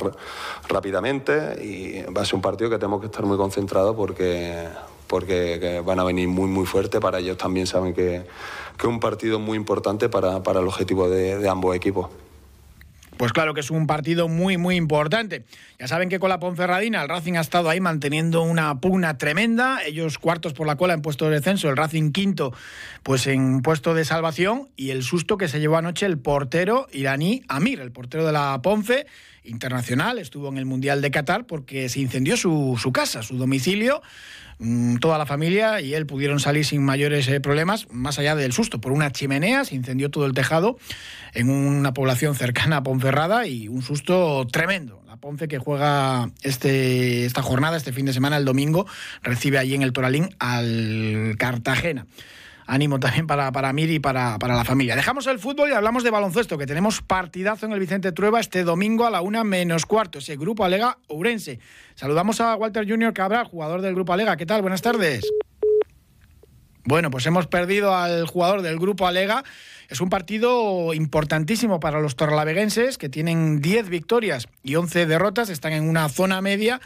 rápidamente 0.67 1.63
y 1.63 2.11
va 2.11 2.23
a 2.23 2.25
ser 2.25 2.37
un 2.37 2.41
partido 2.41 2.71
que 2.71 2.79
tenemos 2.79 3.01
que 3.01 3.07
estar 3.09 3.27
muy 3.27 3.37
concentrados 3.37 3.95
porque, 3.95 4.67
porque 5.09 5.83
van 5.85 6.01
a 6.01 6.05
venir 6.05 6.27
muy, 6.27 6.49
muy 6.49 6.65
fuerte. 6.65 7.01
Para 7.01 7.19
ellos 7.19 7.37
también 7.37 7.67
saben 7.67 7.93
que, 7.93 8.25
es 8.79 8.85
un 8.85 8.99
partido 8.99 9.41
muy 9.41 9.59
importante 9.59 10.09
para, 10.09 10.43
para 10.43 10.61
el 10.61 10.69
objetivo 10.69 11.07
de 11.11 11.47
ambos 11.47 11.77
equipos. 11.77 12.09
Pues 13.19 13.33
claro 13.33 13.53
que 13.53 13.61
es 13.61 13.71
un 13.73 13.89
partido 13.89 14.29
muy, 14.29 14.59
muy 14.59 14.77
importante. 14.77 15.45
Ya 15.79 15.89
saben 15.89 16.09
que 16.09 16.21
con 16.21 16.29
la 16.29 16.39
Ponferradina 16.39 17.03
el 17.03 17.09
Racing 17.09 17.35
ha 17.35 17.41
estado 17.41 17.69
ahí 17.69 17.81
manteniendo 17.81 18.43
una 18.43 18.81
pugna 18.81 19.19
tremenda. 19.19 19.81
Ellos 19.85 20.19
cuartos 20.19 20.53
por 20.53 20.69
la 20.69 20.77
cola 20.77 20.95
en 20.95 21.03
puesto 21.03 21.25
de 21.25 21.33
descenso, 21.33 21.69
el 21.69 21.77
Racing 21.77 22.13
quinto 22.13 22.53
pues 23.03 23.27
en 23.27 23.63
puesto 23.63 23.95
de 23.95 24.05
salvación 24.05 24.69
y 24.77 24.91
el 24.91 25.03
susto 25.03 25.37
que 25.37 25.49
se 25.49 25.59
llevó 25.59 25.79
anoche 25.79 26.07
el 26.07 26.19
portero 26.19 26.87
iraní 26.93 27.43
Amir, 27.49 27.81
el 27.81 27.91
portero 27.91 28.25
de 28.25 28.33
la 28.33 28.61
Ponce 28.63 29.07
internacional, 29.49 30.19
estuvo 30.19 30.49
en 30.49 30.59
el 30.59 30.67
Mundial 30.67 31.01
de 31.01 31.11
Qatar 31.11 31.47
porque 31.47 31.89
se 31.89 32.01
incendió 32.01 32.37
su, 32.37 32.79
su 32.81 32.93
casa, 32.93 33.23
su 33.23 33.37
domicilio. 33.37 34.03
Mm, 34.61 34.97
toda 34.97 35.19
la 35.19 35.27
familia 35.27 35.81
y 35.81 35.95
él 35.95 36.05
pudieron 36.05 36.41
salir 36.41 36.65
sin 36.65 36.85
mayores 36.85 37.29
eh, 37.29 37.41
problemas, 37.41 37.87
más 37.93 38.19
allá 38.19 38.35
del 38.35 38.53
susto. 38.53 38.81
Por 38.81 38.91
una 38.91 39.13
chimenea 39.13 39.65
se 39.65 39.77
incendió 39.77 40.11
todo 40.11 40.27
el 40.27 40.33
tejado 40.33 40.79
en 41.33 41.49
una 41.49 41.93
población 41.93 42.35
cercana 42.35 42.79
a 42.79 42.83
Ponferrada 42.83 43.47
y 43.47 43.69
un 43.69 43.83
susto 43.83 44.47
tremendo. 44.51 45.01
La 45.07 45.17
Ponce 45.17 45.47
que 45.47 45.59
juega 45.59 46.31
este, 46.43 47.25
esta 47.25 47.43
jornada, 47.43 47.77
este 47.77 47.93
fin 47.93 48.07
de 48.07 48.13
semana, 48.13 48.37
el 48.37 48.45
domingo, 48.45 48.87
recibe 49.23 49.59
allí 49.59 49.75
en 49.75 49.83
el 49.83 49.93
Toralín 49.93 50.35
al 50.41 51.37
Cartagena 51.39 52.07
ánimo 52.69 53.01
también 53.01 53.27
para, 53.27 53.51
para 53.51 53.73
Mir 53.73 53.91
y 53.91 53.99
para, 53.99 54.39
para, 54.39 54.55
la 54.55 54.65
familia. 54.65 54.95
Dejamos 54.95 55.27
el 55.27 55.39
fútbol 55.39 55.71
y 55.71 55.73
hablamos 55.73 56.05
de 56.05 56.11
baloncesto, 56.11 56.59
que 56.59 56.67
tenemos 56.67 57.03
partidazo 57.03 57.67
en 57.67 57.73
el 57.73 57.81
Vicente 57.81 58.13
Trueba 58.13 58.39
este 58.39 58.63
domingo 58.63 59.07
a 59.07 59.11
la 59.11 59.23
una 59.23 59.43
menos 59.43 59.87
cuarto, 59.87 60.19
ese 60.19 60.37
Grupo 60.37 60.65
Alega 60.65 60.99
Ourense. 61.09 61.59
Saludamos 61.95 62.41
a 62.41 62.55
Walter 62.55 62.89
Junior 62.89 63.13
Cabral, 63.13 63.47
jugador 63.47 63.81
del 63.81 63.95
Grupo 63.95 64.13
Alega. 64.13 64.37
¿Qué 64.37 64.47
tal? 64.47 64.61
Buenas 64.61 64.83
tardes. 64.83 65.27
Bueno, 66.85 67.11
pues 67.11 67.27
hemos 67.27 67.47
perdido 67.47 67.95
al 67.95 68.27
jugador 68.27 68.63
del 68.63 68.79
Grupo 68.79 69.07
Alega. 69.07 69.45
Es 69.89 70.01
un 70.01 70.11
partido 70.11 70.93
importantísimo 70.95 71.81
para 71.81 72.01
los 72.01 72.17
torlaveguenses, 72.17 72.99
que 72.99 73.09
tienen 73.09 73.61
10 73.61 73.89
victorias 73.89 74.49
y 74.63 74.75
11 74.75 75.07
derrotas, 75.07 75.49
están 75.49 75.73
en 75.73 75.89
una 75.89 76.09
zona 76.11 76.41
media 76.43 76.81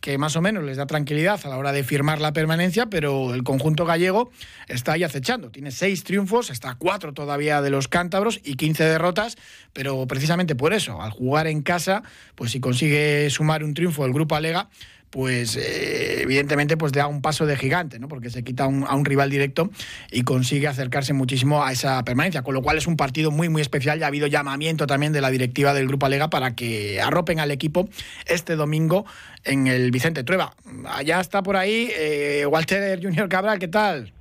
que 0.00 0.16
más 0.16 0.34
o 0.36 0.40
menos 0.40 0.64
les 0.64 0.78
da 0.78 0.86
tranquilidad 0.86 1.40
a 1.44 1.48
la 1.48 1.58
hora 1.58 1.72
de 1.72 1.84
firmar 1.84 2.20
la 2.20 2.32
permanencia, 2.32 2.86
pero 2.86 3.34
el 3.34 3.42
conjunto 3.42 3.84
gallego 3.84 4.30
está 4.66 4.92
ahí 4.92 5.04
acechando. 5.04 5.50
Tiene 5.50 5.70
seis 5.70 6.04
triunfos, 6.04 6.50
está 6.50 6.74
cuatro 6.74 7.12
todavía 7.12 7.60
de 7.60 7.70
los 7.70 7.88
cántabros 7.88 8.40
y 8.42 8.54
15 8.54 8.84
derrotas, 8.84 9.36
pero 9.72 10.06
precisamente 10.06 10.54
por 10.54 10.72
eso, 10.72 11.02
al 11.02 11.10
jugar 11.10 11.46
en 11.46 11.62
casa, 11.62 12.02
pues 12.34 12.50
si 12.52 12.60
consigue 12.60 13.28
sumar 13.30 13.62
un 13.62 13.74
triunfo 13.74 14.06
el 14.06 14.12
Grupo 14.12 14.34
Alega, 14.36 14.70
pues 15.10 15.56
eh, 15.56 16.22
evidentemente 16.22 16.76
pues 16.76 16.92
da 16.92 17.08
un 17.08 17.20
paso 17.20 17.44
de 17.44 17.56
gigante, 17.56 17.98
¿no? 17.98 18.08
Porque 18.08 18.30
se 18.30 18.44
quita 18.44 18.64
a 18.64 18.68
un 18.68 19.04
rival 19.04 19.28
directo 19.28 19.70
y 20.10 20.22
consigue 20.22 20.68
acercarse 20.68 21.12
muchísimo 21.12 21.64
a 21.64 21.72
esa 21.72 22.02
permanencia, 22.04 22.42
con 22.42 22.54
lo 22.54 22.62
cual 22.62 22.78
es 22.78 22.86
un 22.86 22.96
partido 22.96 23.30
muy 23.32 23.48
muy 23.48 23.60
especial. 23.60 23.98
Ya 23.98 24.06
ha 24.06 24.08
habido 24.08 24.28
llamamiento 24.28 24.86
también 24.86 25.12
de 25.12 25.20
la 25.20 25.30
directiva 25.30 25.74
del 25.74 25.88
Grupo 25.88 26.06
Alega 26.06 26.30
para 26.30 26.54
que 26.54 27.00
arropen 27.00 27.40
al 27.40 27.50
equipo 27.50 27.88
este 28.26 28.54
domingo 28.54 29.04
en 29.44 29.66
el 29.66 29.90
Vicente 29.90 30.22
Trueba. 30.22 30.54
Allá 30.88 31.20
está 31.20 31.42
por 31.42 31.56
ahí 31.56 31.90
eh, 31.96 32.46
Walter 32.46 33.00
Junior 33.02 33.28
Cabral, 33.28 33.58
¿qué 33.58 33.68
tal? 33.68 34.12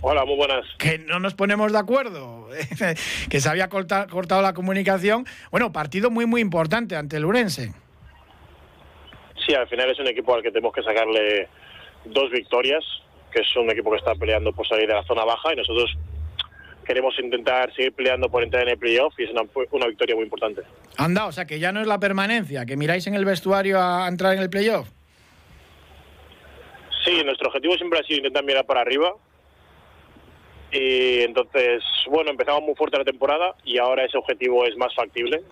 Hola, 0.00 0.24
muy 0.24 0.36
buenas. 0.36 0.64
Que 0.78 0.98
no 0.98 1.18
nos 1.18 1.34
ponemos 1.34 1.72
de 1.72 1.78
acuerdo, 1.78 2.48
que 3.28 3.40
se 3.40 3.48
había 3.48 3.68
cortado 3.68 4.42
la 4.42 4.54
comunicación. 4.54 5.26
Bueno, 5.50 5.72
partido 5.72 6.10
muy 6.10 6.24
muy 6.24 6.40
importante 6.40 6.96
ante 6.96 7.16
el 7.16 7.26
Urense 7.26 7.74
sí, 9.48 9.54
al 9.54 9.66
final 9.68 9.90
es 9.90 9.98
un 9.98 10.06
equipo 10.06 10.34
al 10.34 10.42
que 10.42 10.50
tenemos 10.50 10.72
que 10.74 10.82
sacarle 10.82 11.48
dos 12.04 12.30
victorias, 12.30 12.84
que 13.32 13.40
es 13.40 13.56
un 13.56 13.70
equipo 13.70 13.90
que 13.90 13.96
está 13.96 14.14
peleando 14.14 14.52
por 14.52 14.68
salir 14.68 14.86
de 14.86 14.94
la 14.94 15.02
zona 15.04 15.24
baja 15.24 15.52
y 15.52 15.56
nosotros 15.56 15.96
queremos 16.84 17.18
intentar 17.18 17.74
seguir 17.74 17.92
peleando 17.92 18.30
por 18.30 18.42
entrar 18.42 18.62
en 18.62 18.70
el 18.70 18.78
playoff 18.78 19.12
y 19.18 19.24
es 19.24 19.30
una, 19.30 19.86
victoria 19.86 20.14
muy 20.14 20.24
importante. 20.24 20.62
Anda, 20.96 21.26
o 21.26 21.32
sea 21.32 21.46
que 21.46 21.58
ya 21.58 21.72
no 21.72 21.80
es 21.80 21.86
la 21.86 21.98
permanencia, 21.98 22.64
que 22.64 22.76
miráis 22.76 23.06
en 23.06 23.14
el 23.14 23.24
vestuario 23.24 23.80
a 23.80 24.08
entrar 24.08 24.34
en 24.34 24.42
el 24.42 24.50
playoff. 24.50 24.88
Sí, 27.04 27.22
nuestro 27.24 27.48
objetivo 27.48 27.74
siempre 27.74 28.00
ha 28.00 28.02
sido 28.02 28.18
intentar 28.18 28.44
mirar 28.44 28.66
para 28.66 28.80
arriba. 28.80 29.14
Y 30.70 31.20
entonces, 31.20 31.82
bueno, 32.10 32.30
empezamos 32.30 32.62
muy 32.62 32.74
fuerte 32.74 32.98
la 32.98 33.04
temporada 33.04 33.54
y 33.64 33.78
ahora 33.78 34.04
ese 34.04 34.18
objetivo 34.18 34.66
es 34.66 34.76
más 34.76 34.94
factible, 34.94 35.42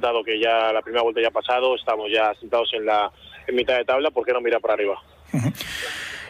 dado 0.00 0.22
que 0.22 0.38
ya 0.38 0.72
la 0.72 0.82
primera 0.82 1.02
vuelta 1.02 1.20
ya 1.20 1.28
ha 1.28 1.32
pasado, 1.32 1.74
estamos 1.74 2.10
ya 2.12 2.34
sentados 2.40 2.70
en 2.72 2.86
la, 2.86 3.10
en 3.46 3.54
mitad 3.54 3.76
de 3.76 3.84
tabla, 3.84 4.10
¿por 4.10 4.24
qué 4.24 4.32
no 4.32 4.40
mirar 4.40 4.60
para 4.60 4.74
arriba? 4.74 5.00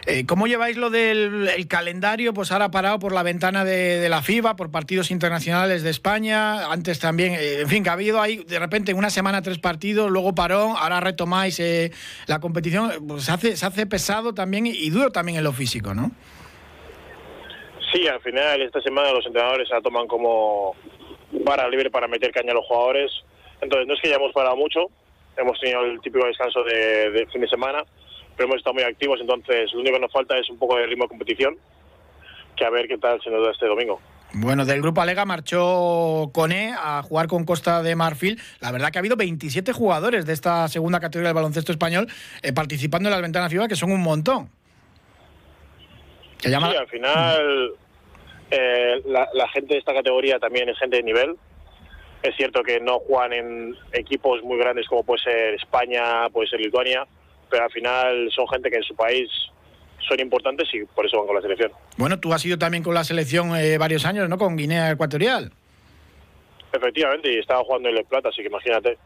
Eh, 0.09 0.25
¿Cómo 0.25 0.47
lleváis 0.47 0.77
lo 0.77 0.89
del 0.89 1.67
calendario? 1.69 2.33
Pues 2.33 2.53
ahora 2.53 2.71
parado 2.71 3.01
por 3.01 3.13
la 3.13 3.25
ventana 3.25 3.65
de, 3.65 4.09
la 4.09 4.23
FIBA, 4.23 4.55
por 4.55 4.71
partidos 4.71 5.11
internacionales 5.11 5.83
de 5.83 5.91
España. 5.91 6.71
Antes 6.71 7.01
también, 7.01 7.35
eh, 7.35 7.63
en 7.63 7.69
fin, 7.69 7.83
que 7.83 7.91
ha 7.91 7.95
habido 7.95 8.21
ahí 8.21 8.37
de 8.37 8.61
repente 8.61 8.95
una 8.95 9.11
semana 9.11 9.43
tres 9.43 9.59
partidos, 9.59 10.09
luego 10.09 10.33
paró, 10.33 10.77
ahora 10.77 11.01
retomáis 11.01 11.59
eh, 11.59 11.91
la 12.29 12.39
competición. 12.39 12.93
Pues 13.09 13.25
se 13.25 13.33
hace, 13.33 13.57
se 13.57 13.67
hace 13.67 13.85
pesado 13.87 14.33
también 14.33 14.67
y, 14.67 14.91
duro 14.91 15.11
también 15.11 15.39
en 15.39 15.45
lo 15.45 15.53
físico, 15.53 15.93
¿no? 15.93 16.13
Sí, 17.93 18.07
al 18.07 18.21
final 18.21 18.63
esta 18.63 18.81
semana 18.83 19.11
los 19.11 19.27
entrenadores 19.27 19.67
se 19.67 19.75
la 19.75 19.81
toman 19.81 20.07
como 20.07 20.77
para 21.45 21.69
libre 21.69 21.91
para 21.91 22.07
meter 22.07 22.31
caña 22.31 22.53
a 22.53 22.55
los 22.55 22.65
jugadores. 22.67 23.11
Entonces 23.61 23.87
no 23.87 23.95
es 23.95 24.01
que 24.01 24.09
hayamos 24.09 24.33
parado 24.33 24.57
mucho, 24.57 24.87
hemos 25.37 25.59
tenido 25.59 25.83
el 25.83 26.01
típico 26.01 26.27
descanso 26.27 26.63
de, 26.65 27.27
fin 27.33 27.41
de 27.41 27.49
semana, 27.49 27.85
pero 28.37 28.49
hemos 28.49 28.59
estado 28.59 28.75
muy 28.75 28.83
activos, 28.83 29.21
entonces 29.21 29.73
lo 29.73 29.81
único 29.81 29.97
que 29.97 30.03
nos 30.03 30.13
falta 30.13 30.37
es 30.39 30.49
un 30.51 30.59
poco 30.59 30.77
de 30.77 30.87
ritmo 30.87 31.05
de 31.05 31.09
competición, 31.09 31.57
que 32.57 32.65
a 32.65 32.71
ver 32.71 32.89
qué 32.89 32.99
tal 32.99 33.21
se 33.23 33.31
nos 33.31 33.45
da 33.45 33.53
este 33.53 33.67
domingo. 33.67 34.01
Bueno, 34.33 34.65
del 34.65 34.83
grupo 34.83 35.01
Alega 35.01 35.25
marchó 35.25 36.31
Cone 36.33 36.75
a 36.77 37.03
jugar 37.03 37.27
con 37.27 37.45
Costa 37.45 37.83
de 37.83 37.95
Marfil. 37.95 38.41
La 38.61 38.73
verdad 38.73 38.91
que 38.91 38.99
ha 38.99 39.01
habido 39.01 39.17
27 39.17 39.73
jugadores 39.73 40.27
de 40.27 40.33
esta 40.33 40.69
segunda 40.69 41.01
categoría 41.01 41.29
del 41.29 41.35
baloncesto 41.37 41.73
español 41.73 42.09
eh, 42.43 42.53
participando 42.53 43.09
en 43.09 43.13
las 43.13 43.23
ventanas 43.23 43.51
FIBA, 43.51 43.69
que 43.69 43.77
son 43.77 43.93
un 43.93 44.03
montón. 44.03 44.51
Sí, 46.39 46.53
al 46.53 46.89
final 46.89 47.73
eh, 48.51 49.03
la, 49.07 49.29
la, 49.33 49.49
gente 49.49 49.75
de 49.75 49.81
esta 49.81 49.95
categoría 49.95 50.39
también 50.39 50.69
es 50.69 50.79
gente 50.79 50.97
de 50.97 51.03
nivel. 51.03 51.37
Es 52.23 52.35
cierto 52.37 52.63
que 52.63 52.81
no 52.81 52.99
juegan 53.01 53.33
en 53.33 53.77
equipos 53.93 54.43
muy 54.43 54.59
grandes 54.59 54.87
como 54.89 55.05
puede 55.05 55.23
ser 55.23 55.55
España, 55.55 56.29
puede 56.31 56.49
ser 56.49 56.61
Lituania, 56.61 57.07
pero 57.51 57.65
al 57.65 57.71
final 57.71 58.31
son 58.35 58.49
gente 58.49 58.71
que 58.71 58.77
en 58.77 58.83
su 58.83 58.97
país 58.97 59.29
son 60.09 60.21
importantes 60.21 60.69
y 60.73 60.85
por 60.85 61.07
eso 61.07 61.19
van 61.19 61.27
con 61.27 61.37
la 61.37 61.43
selección. 61.43 61.71
Bueno, 61.97 62.19
tú 62.19 62.33
has 62.33 62.45
ido 62.45 62.59
también 62.59 62.83
con 62.83 62.95
la 62.95 63.05
selección 63.05 63.57
eh, 63.57 63.79
varios 63.79 64.05
años, 64.05 64.29
¿no? 64.29 64.39
Con 64.39 64.57
Guinea 64.57 64.91
Ecuatorial. 64.91 65.53
Efectivamente, 66.73 67.33
y 67.33 67.39
estaba 67.39 67.65
jugando 67.65 67.89
en 67.89 67.97
el 67.97 68.05
Plata, 68.05 68.29
así 68.29 68.43
que 68.43 68.49
imagínate. 68.49 68.99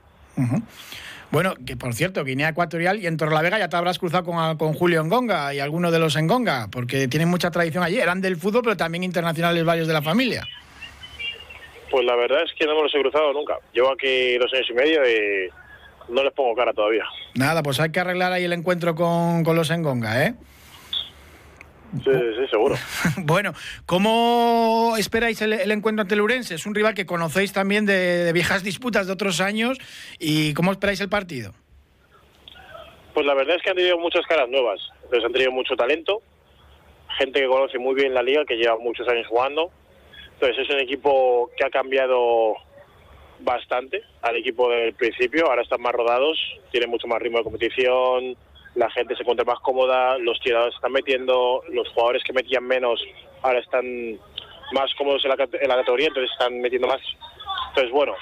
Bueno, 1.30 1.54
que 1.64 1.76
por 1.76 1.94
cierto, 1.94 2.24
Guinea 2.24 2.48
Ecuatorial 2.48 2.98
y 2.98 3.06
en 3.06 3.16
Torlavega 3.16 3.58
ya 3.58 3.68
te 3.68 3.76
habrás 3.76 3.98
cruzado 3.98 4.24
con, 4.24 4.56
con 4.56 4.72
Julio 4.72 5.00
Engonga 5.00 5.54
y 5.54 5.60
algunos 5.60 5.92
de 5.92 5.98
los 6.00 6.16
Engonga, 6.16 6.68
porque 6.72 7.06
tienen 7.06 7.28
mucha 7.28 7.50
tradición 7.50 7.84
allí. 7.84 7.98
Eran 7.98 8.20
del 8.20 8.36
fútbol, 8.36 8.62
pero 8.64 8.76
también 8.76 9.04
internacionales 9.04 9.64
varios 9.64 9.86
de 9.86 9.92
la 9.92 10.02
familia. 10.02 10.46
Pues 11.90 12.04
la 12.04 12.14
verdad 12.14 12.42
es 12.44 12.52
que 12.54 12.66
no 12.66 12.76
me 12.76 12.82
los 12.82 12.94
he 12.94 13.00
cruzado 13.00 13.32
nunca. 13.32 13.58
Llevo 13.72 13.92
aquí 13.92 14.38
dos 14.38 14.52
años 14.54 14.66
y 14.70 14.74
medio 14.74 15.02
y 15.08 15.50
no 16.08 16.22
les 16.22 16.32
pongo 16.32 16.54
cara 16.54 16.72
todavía. 16.72 17.04
Nada, 17.34 17.62
pues 17.62 17.80
hay 17.80 17.90
que 17.90 18.00
arreglar 18.00 18.32
ahí 18.32 18.44
el 18.44 18.52
encuentro 18.52 18.94
con, 18.94 19.42
los 19.44 19.70
Engonga, 19.70 20.24
¿eh? 20.26 20.34
Sí, 22.04 22.12
sí, 22.12 22.46
seguro. 22.48 22.76
bueno, 23.16 23.52
¿cómo 23.86 24.94
esperáis 24.96 25.42
el, 25.42 25.52
encuentro 25.72 26.02
ante 26.02 26.14
el 26.14 26.20
Urense? 26.20 26.54
Es 26.54 26.64
un 26.64 26.74
rival 26.76 26.94
que 26.94 27.06
conocéis 27.06 27.52
también 27.52 27.86
de, 27.86 28.30
viejas 28.32 28.62
disputas 28.62 29.08
de 29.08 29.12
otros 29.12 29.40
años. 29.40 29.78
¿Y 30.20 30.54
cómo 30.54 30.70
esperáis 30.70 31.00
el 31.00 31.08
partido? 31.08 31.52
Pues 33.12 33.26
la 33.26 33.34
verdad 33.34 33.56
es 33.56 33.62
que 33.62 33.70
han 33.70 33.76
tenido 33.76 33.98
muchas 33.98 34.24
caras 34.26 34.48
nuevas. 34.48 34.80
Entonces 35.02 35.24
han 35.24 35.32
tenido 35.32 35.50
mucho 35.50 35.74
talento, 35.74 36.22
gente 37.18 37.40
que 37.40 37.48
conoce 37.48 37.78
muy 37.78 37.96
bien 37.96 38.14
la 38.14 38.22
liga, 38.22 38.44
que 38.44 38.54
lleva 38.54 38.78
muchos 38.78 39.08
años 39.08 39.26
jugando 39.26 39.72
entonces 40.40 40.66
es 40.66 40.74
un 40.74 40.80
equipo 40.80 41.50
que 41.54 41.66
ha 41.66 41.70
cambiado 41.70 42.54
bastante 43.40 44.02
al 44.22 44.36
equipo 44.36 44.70
del 44.70 44.94
principio, 44.94 45.46
ahora 45.46 45.62
están 45.62 45.82
más 45.82 45.92
rodados, 45.92 46.38
tienen 46.70 46.88
mucho 46.88 47.06
más 47.06 47.20
ritmo 47.20 47.38
de 47.38 47.44
competición, 47.44 48.36
la 48.74 48.90
gente 48.90 49.14
se 49.16 49.22
encuentra 49.22 49.44
más 49.44 49.60
cómoda, 49.60 50.16
los 50.16 50.40
tiradores 50.40 50.74
están 50.74 50.92
metiendo, 50.92 51.62
los 51.68 51.88
jugadores 51.90 52.22
que 52.24 52.32
metían 52.32 52.64
menos 52.64 53.02
ahora 53.42 53.58
están 53.58 53.84
más 54.72 54.94
cómodos 54.96 55.22
en 55.24 55.30
la, 55.30 55.36
categoría, 55.36 56.08
entonces 56.08 56.30
están 56.32 56.58
metiendo 56.60 56.86
más. 56.86 57.00
Entonces, 57.68 57.92
bueno, 57.92 58.14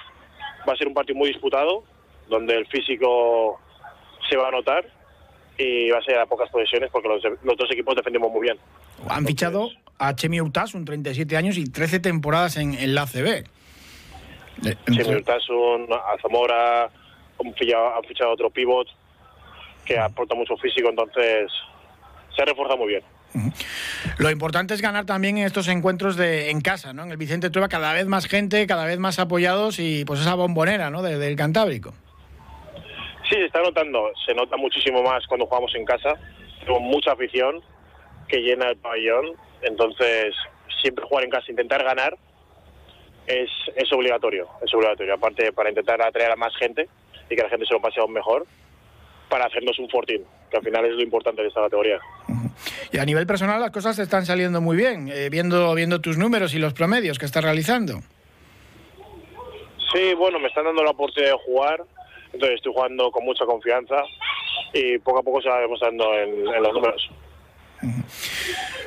va 0.69 0.73
a 0.73 0.77
ser 0.77 0.89
un 0.89 0.95
partido 0.95 1.17
muy 1.17 1.29
disputado, 1.29 1.85
donde 2.29 2.57
el 2.57 2.67
físico 2.67 3.61
se 4.29 4.37
va 4.37 4.49
a 4.49 4.53
notar 4.53 4.87
y 5.57 5.91
va 5.91 5.99
a 5.99 6.03
ser 6.03 6.19
a 6.19 6.27
pocas 6.27 6.51
posiciones 6.51 6.91
porque 6.91 7.09
los, 7.09 7.23
dos 7.59 7.71
equipos 7.71 7.95
defendemos 7.95 8.31
muy 8.33 8.43
bien. 8.43 8.59
Han 9.09 9.25
fichado 9.25 9.71
a 9.99 10.15
Chemi 10.15 10.41
un 10.41 10.53
37 10.53 11.37
años 11.37 11.59
y 11.59 11.65
13 11.65 12.01
temporadas 12.01 12.57
en, 12.57 12.75
en 12.75 12.95
la 12.95 13.07
CB. 13.07 13.45
Chemi 14.87 15.15
Urtasun, 15.15 15.87
a 15.93 16.21
Zamora, 16.21 16.85
han 16.85 17.55
fichado, 17.55 18.33
otro 18.33 18.51
pivot 18.51 18.89
que 19.85 19.99
aporta 19.99 20.35
mucho 20.35 20.57
físico, 20.57 20.89
entonces 20.89 21.51
se 22.37 22.45
refuerza 22.45 22.77
muy 22.77 22.89
bien. 22.89 23.03
Lo 24.19 24.31
importante 24.31 24.75
es 24.75 24.81
ganar 24.81 25.05
también 25.05 25.39
en 25.39 25.45
estos 25.45 25.69
encuentros 25.69 26.17
de 26.17 26.51
en 26.51 26.61
casa, 26.61 26.93
¿no? 26.93 27.05
En 27.05 27.11
el 27.11 27.17
Vicente 27.17 27.51
Trueba 27.51 27.69
cada 27.69 27.93
vez 27.93 28.07
más 28.07 28.27
gente, 28.27 28.67
cada 28.67 28.87
vez 28.87 28.99
más 28.99 29.19
apoyados 29.19 29.79
y 29.79 30.05
pues 30.05 30.21
esa 30.21 30.35
bombonera, 30.35 30.91
¿no? 30.91 31.03
del 31.03 31.37
Cantábrico. 31.37 31.93
Sí, 33.29 33.35
se 33.35 33.45
está 33.45 33.61
notando, 33.61 34.11
se 34.25 34.35
nota 34.35 34.57
muchísimo 34.57 35.03
más 35.03 35.27
cuando 35.27 35.47
jugamos 35.47 35.75
en 35.75 35.85
casa. 35.85 36.15
Tenemos 36.61 36.83
mucha 36.83 37.13
afición 37.13 37.61
que 38.29 38.39
llena 38.39 38.71
el 38.71 38.77
pabellón 38.79 39.37
entonces, 39.63 40.35
siempre 40.81 41.05
jugar 41.05 41.25
en 41.25 41.31
casa, 41.31 41.51
intentar 41.51 41.83
ganar, 41.85 42.17
es, 43.27 43.51
es 43.77 43.93
obligatorio, 43.93 44.49
es 44.65 44.73
obligatorio. 44.75 45.15
Aparte, 45.15 45.53
para 45.53 45.69
intentar 45.69 46.01
atraer 46.01 46.33
a 46.33 46.37
más 46.37 46.57
gente 46.57 46.89
y 47.29 47.37
que 47.37 47.43
la 47.43 47.49
gente 47.49 47.67
se 47.67 47.75
lo 47.75 47.81
pase 47.81 48.01
aún 48.01 48.13
mejor, 48.13 48.47
para 49.29 49.47
hacernos 49.47 49.79
un 49.79 49.89
fortín, 49.91 50.25
que 50.51 50.57
al 50.57 50.63
final 50.63 50.87
es 50.87 50.93
lo 50.93 51.03
importante 51.03 51.43
de 51.43 51.49
esta 51.49 51.61
categoría. 51.63 51.99
Y 52.91 52.99
a 52.99 53.05
nivel 53.05 53.27
personal 53.27 53.61
las 53.61 53.71
cosas 53.71 53.97
te 53.97 54.03
están 54.03 54.25
saliendo 54.25 54.61
muy 54.61 54.77
bien, 54.77 55.09
eh, 55.13 55.29
viendo, 55.31 55.75
viendo 55.75 56.01
tus 56.01 56.17
números 56.17 56.55
y 56.55 56.59
los 56.59 56.73
promedios 56.73 57.19
que 57.19 57.27
estás 57.27 57.45
realizando. 57.45 58.01
Sí, 59.93 60.15
bueno, 60.15 60.39
me 60.39 60.49
están 60.49 60.65
dando 60.65 60.83
la 60.83 60.91
oportunidad 60.91 61.33
de 61.33 61.39
jugar, 61.45 61.83
entonces 62.33 62.57
estoy 62.57 62.73
jugando 62.73 63.11
con 63.11 63.25
mucha 63.25 63.45
confianza 63.45 64.03
y 64.73 64.99
poco 64.99 65.21
a 65.21 65.23
poco 65.23 65.43
se 65.43 65.49
va 65.49 65.61
demostrando 65.61 66.15
en 66.15 66.63
los 66.63 66.73
números. 66.73 67.11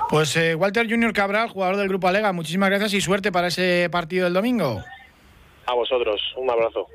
Pues 0.10 0.36
eh, 0.36 0.56
Walter 0.56 0.89
Junior 0.89 1.13
Cabral, 1.13 1.50
jugador 1.50 1.77
del 1.77 1.88
Grupo 1.88 2.08
Alega, 2.08 2.34
muchísimas 2.34 2.70
gracias 2.70 2.94
y 2.94 3.01
suerte 3.01 3.32
para 3.32 3.48
ese 3.48 3.88
partido 3.91 4.25
del 4.25 4.34
domingo. 4.34 4.84
A 5.65 5.74
vosotros, 5.74 6.22
un 6.38 6.50
abrazo. 6.50 6.88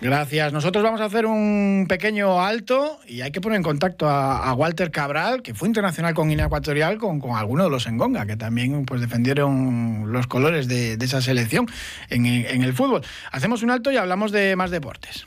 Gracias. 0.00 0.52
Nosotros 0.52 0.82
vamos 0.82 1.00
a 1.02 1.04
hacer 1.04 1.26
un 1.26 1.84
pequeño 1.88 2.40
alto 2.40 2.98
y 3.06 3.20
hay 3.20 3.32
que 3.32 3.40
poner 3.40 3.56
en 3.56 3.62
contacto 3.62 4.08
a, 4.08 4.52
Walter 4.54 4.90
Cabral, 4.90 5.42
que 5.42 5.52
fue 5.54 5.68
internacional 5.68 6.14
con 6.14 6.28
Guinea 6.28 6.46
Ecuatorial, 6.46 6.98
con, 6.98 7.20
con 7.20 7.36
algunos 7.36 7.66
de 7.66 7.70
los 7.70 7.86
Engonga, 7.86 8.24
que 8.24 8.36
también 8.36 8.86
pues, 8.86 9.00
defendieron 9.02 10.10
los 10.10 10.26
colores 10.26 10.68
de, 10.68 10.94
esa 10.94 11.20
selección 11.20 11.66
en, 12.08 12.24
en 12.24 12.62
el 12.62 12.72
fútbol. 12.72 13.02
Hacemos 13.30 13.62
un 13.62 13.70
alto 13.70 13.90
y 13.92 13.98
hablamos 13.98 14.32
de 14.32 14.56
más 14.56 14.70
deportes. 14.70 15.26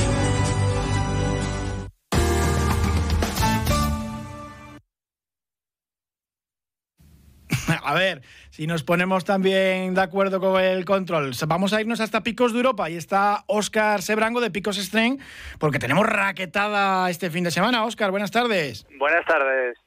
A 7.83 7.93
ver, 7.93 8.21
si 8.49 8.67
nos 8.67 8.83
ponemos 8.83 9.25
también 9.25 9.93
de 9.93 10.01
acuerdo 10.01 10.39
con 10.39 10.61
el 10.61 10.85
control, 10.85 11.31
vamos 11.47 11.73
a 11.73 11.81
irnos 11.81 11.99
hasta 11.99 12.23
Picos 12.23 12.53
de 12.53 12.59
Europa 12.59 12.89
y 12.89 12.95
está 12.95 13.43
Óscar 13.47 14.01
Sebrango 14.01 14.41
de 14.41 14.51
Picos 14.51 14.77
Strength, 14.77 15.21
porque 15.59 15.79
tenemos 15.79 16.05
raquetada 16.05 17.09
este 17.09 17.29
fin 17.29 17.43
de 17.43 17.51
semana. 17.51 17.83
Óscar, 17.85 18.11
buenas 18.11 18.31
tardes. 18.31 18.85
Buenas 18.97 19.25
tardes. 19.25 19.77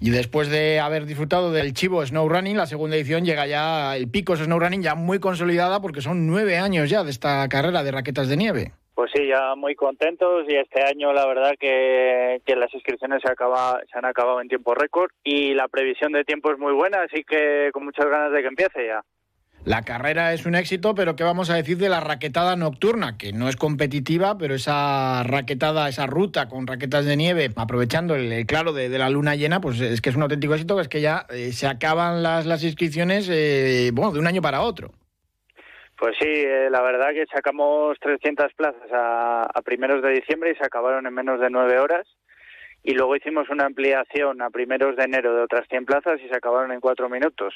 Y 0.00 0.10
después 0.10 0.48
de 0.48 0.78
haber 0.78 1.06
disfrutado 1.06 1.50
del 1.50 1.72
Chivo 1.72 2.06
Snow 2.06 2.28
Running, 2.28 2.56
la 2.56 2.66
segunda 2.66 2.94
edición 2.96 3.24
llega 3.24 3.46
ya 3.46 3.96
el 3.96 4.08
Picos 4.08 4.38
Snow 4.38 4.60
Running 4.60 4.82
ya 4.82 4.94
muy 4.94 5.18
consolidada 5.18 5.80
porque 5.80 6.02
son 6.02 6.26
nueve 6.28 6.56
años 6.56 6.88
ya 6.88 7.02
de 7.02 7.10
esta 7.10 7.48
carrera 7.48 7.82
de 7.82 7.90
raquetas 7.90 8.28
de 8.28 8.36
nieve. 8.36 8.72
Pues 8.98 9.12
sí, 9.14 9.28
ya 9.28 9.54
muy 9.54 9.76
contentos 9.76 10.44
y 10.48 10.56
este 10.56 10.82
año 10.82 11.12
la 11.12 11.24
verdad 11.24 11.52
que, 11.56 12.40
las 12.56 12.74
inscripciones 12.74 13.22
se 13.22 13.28
han 13.28 14.04
acabado 14.04 14.40
en 14.40 14.48
tiempo 14.48 14.74
récord 14.74 15.12
y 15.22 15.54
la 15.54 15.68
previsión 15.68 16.10
de 16.10 16.24
tiempo 16.24 16.50
es 16.50 16.58
muy 16.58 16.72
buena, 16.72 17.02
así 17.02 17.22
que 17.22 17.70
con 17.72 17.84
muchas 17.84 18.06
ganas 18.06 18.32
de 18.32 18.40
que 18.40 18.48
empiece 18.48 18.88
ya. 18.88 19.00
La 19.64 19.82
carrera 19.82 20.32
es 20.32 20.46
un 20.46 20.56
éxito, 20.56 20.96
pero 20.96 21.14
¿qué 21.14 21.22
vamos 21.22 21.48
a 21.48 21.54
decir 21.54 21.78
de 21.78 21.88
la 21.88 22.00
raquetada 22.00 22.56
nocturna? 22.56 23.16
Que 23.16 23.32
no 23.32 23.48
es 23.48 23.54
competitiva, 23.54 24.36
pero 24.36 24.56
esa 24.56 25.22
raquetada, 25.22 25.88
esa 25.88 26.06
ruta 26.06 26.48
con 26.48 26.66
raquetas 26.66 27.04
de 27.04 27.16
nieve, 27.16 27.52
aprovechando 27.54 28.16
el, 28.16 28.46
claro 28.46 28.72
de, 28.72 28.88
la 28.88 29.10
luna 29.10 29.36
llena, 29.36 29.60
pues 29.60 29.80
es 29.80 30.00
que 30.00 30.10
es 30.10 30.16
un 30.16 30.22
auténtico 30.22 30.54
éxito, 30.54 30.80
es 30.80 30.88
que 30.88 31.00
ya 31.00 31.24
eh, 31.30 31.52
se 31.52 31.68
acaban 31.68 32.24
las, 32.24 32.46
las 32.46 32.64
inscripciones 32.64 33.28
eh, 33.30 33.92
bueno, 33.94 34.10
de 34.10 34.18
un 34.18 34.26
año 34.26 34.42
para 34.42 34.62
otro. 34.62 34.90
Pues 35.98 36.14
sí, 36.16 36.28
eh, 36.28 36.68
la 36.70 36.80
verdad 36.80 37.10
que 37.12 37.26
sacamos 37.26 37.98
300 37.98 38.54
plazas 38.54 38.88
a, 38.92 39.60
primeros 39.64 40.00
de 40.00 40.12
diciembre 40.12 40.52
y 40.52 40.54
se 40.54 40.64
acabaron 40.64 41.06
en 41.06 41.12
menos 41.12 41.40
de 41.40 41.50
nueve 41.50 41.80
horas. 41.80 42.06
Y 42.84 42.94
luego 42.94 43.16
hicimos 43.16 43.50
una 43.50 43.66
ampliación 43.66 44.40
a 44.40 44.50
primeros 44.50 44.96
de 44.96 45.02
enero 45.02 45.34
de 45.34 45.42
otras 45.42 45.66
100 45.68 45.84
plazas 45.86 46.20
y 46.24 46.28
se 46.28 46.36
acabaron 46.36 46.70
en 46.70 46.80
cuatro 46.80 47.08
minutos. 47.08 47.52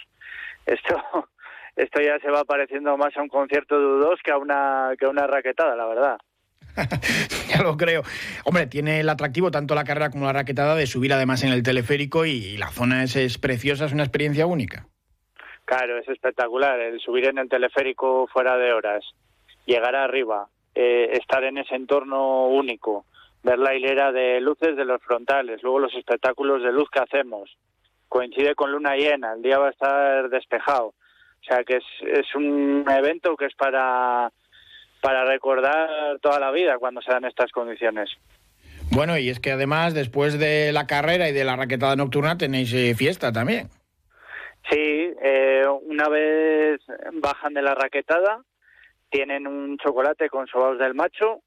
Esto, 0.67 1.01
esto 1.77 2.01
ya 2.03 2.19
se 2.19 2.31
va 2.31 2.43
pareciendo 2.43 2.97
más 2.97 3.17
a 3.17 3.23
un 3.23 3.29
concierto 3.29 3.79
de 3.79 4.05
U2 4.05 4.17
que 4.25 4.33
a 4.33 4.39
una, 4.39 4.91
que 4.99 5.07
a 5.07 5.11
una 5.11 5.29
raquetada, 5.29 5.77
la 5.77 5.87
verdad. 5.87 6.19
ya 7.49 7.63
lo 7.63 7.77
creo. 7.77 8.03
Hombre, 8.45 8.67
tiene 8.67 8.99
el 8.99 9.09
atractivo 9.09 9.53
tanto 9.53 9.77
la 9.77 9.85
carrera 9.85 10.11
como 10.11 10.25
la 10.25 10.33
raquetada 10.33 10.75
de 10.75 10.89
subir 10.89 11.13
además 11.13 11.45
en 11.45 11.53
el 11.53 11.63
teleférico 11.63 12.27
y, 12.27 12.57
la 12.57 12.71
zona 12.73 13.05
es 13.05 13.39
preciosa, 13.39 13.85
es 13.85 13.93
una 13.93 14.03
experiencia 14.03 14.47
única. 14.47 14.89
Claro, 15.73 15.97
es 15.97 16.07
espectacular. 16.07 16.79
El 16.81 17.01
subir 17.01 17.29
en 17.29 17.39
el 17.39 17.49
teleférico 17.49 18.27
fuera 18.31 18.59
de 18.59 18.75
horas, 18.75 19.03
llegar 19.65 19.97
arriba, 19.97 20.49
eh, 20.75 21.09
estar 21.13 21.43
en 21.45 21.57
ese 21.57 21.75
entorno 21.75 22.45
único, 22.49 23.07
ver 23.43 23.59
la 23.59 23.75
hilera 23.75 24.13
de 24.13 24.39
luces 24.43 24.77
de 24.77 24.85
los 24.85 25.01
frontales, 25.01 25.63
luego 25.63 25.79
los 25.79 25.95
espectáculos 25.95 26.63
de 26.63 26.73
luz 26.73 26.91
que 26.91 27.01
hacemos. 27.01 27.57
Coincide 28.11 28.55
con 28.55 28.71
luna 28.71 28.97
llena, 28.97 29.33
el 29.33 29.41
día 29.41 29.59
va 29.59 29.69
a 29.69 29.71
estar 29.71 30.29
despejado. 30.29 30.89
O 30.89 31.45
sea 31.49 31.65
que 31.65 31.79
es, 31.79 31.85
es 32.03 32.35
un 32.35 32.85
evento 32.95 33.35
que 33.35 33.47
es 33.47 33.55
para, 33.55 34.31
para 35.01 35.25
recordar 35.25 36.19
toda 36.21 36.39
la 36.39 36.51
vida 36.51 36.77
cuando 36.79 37.01
se 37.01 37.13
dan 37.13 37.25
estas 37.25 37.51
condiciones. 37.51 38.11
Bueno, 38.91 39.17
y 39.17 39.31
es 39.31 39.41
que 39.41 39.53
además 39.53 39.95
después 39.95 40.39
de 40.39 40.71
la 40.73 40.87
carrera 40.87 41.31
y 41.31 41.33
de 41.33 41.45
la 41.45 41.57
raquetada 41.57 41.97
nocturna 41.97 42.37
tenéis 42.37 42.75
eh, 42.75 42.95
fiesta 42.95 43.33
también. 43.33 43.71
Sí, 44.71 45.13
eh, 45.23 45.65
una 45.83 46.09
vez 46.09 46.81
bajan 47.15 47.55
de 47.55 47.63
la 47.63 47.75
raquetada, 47.75 48.43
tienen 49.11 49.47
un 49.47 49.77
chocolate 49.79 50.29
con 50.29 50.47
sobaos 50.47 50.79
del 50.79 50.95
macho 50.95 51.43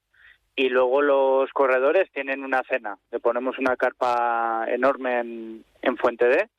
y 0.56 0.69
luego 0.69 1.01
los 1.01 1.51
corredores 1.51 2.12
tienen 2.12 2.43
una 2.43 2.62
cena. 2.63 2.97
Le 3.12 3.19
ponemos 3.19 3.58
una 3.58 3.75
carpa 3.75 4.65
enorme 4.67 5.19
en, 5.19 5.65
en 5.82 5.97
Fuente 5.97 6.28
D 6.28 6.49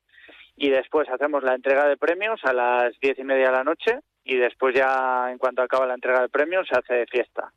y 0.55 0.69
después 0.69 1.07
hacemos 1.09 1.43
la 1.43 1.55
entrega 1.55 1.87
de 1.87 1.97
premios 1.97 2.43
a 2.43 2.53
las 2.53 2.99
diez 2.99 3.17
y 3.19 3.23
media 3.23 3.47
de 3.47 3.57
la 3.57 3.63
noche 3.63 3.99
y 4.23 4.35
después 4.35 4.75
ya 4.75 5.31
en 5.31 5.37
cuanto 5.37 5.61
acaba 5.61 5.85
la 5.85 5.93
entrega 5.93 6.21
de 6.21 6.29
premios 6.29 6.67
se 6.67 6.77
hace 6.77 7.05
fiesta 7.05 7.51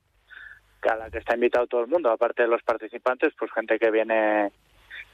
a 0.89 0.97
la 0.97 1.11
que 1.11 1.19
está 1.19 1.35
invitado 1.35 1.67
todo 1.67 1.83
el 1.83 1.89
mundo, 1.89 2.11
aparte 2.11 2.43
de 2.43 2.49
los 2.49 2.63
participantes, 2.63 3.35
pues 3.39 3.51
gente 3.53 3.79
que 3.79 3.91
viene 3.91 4.51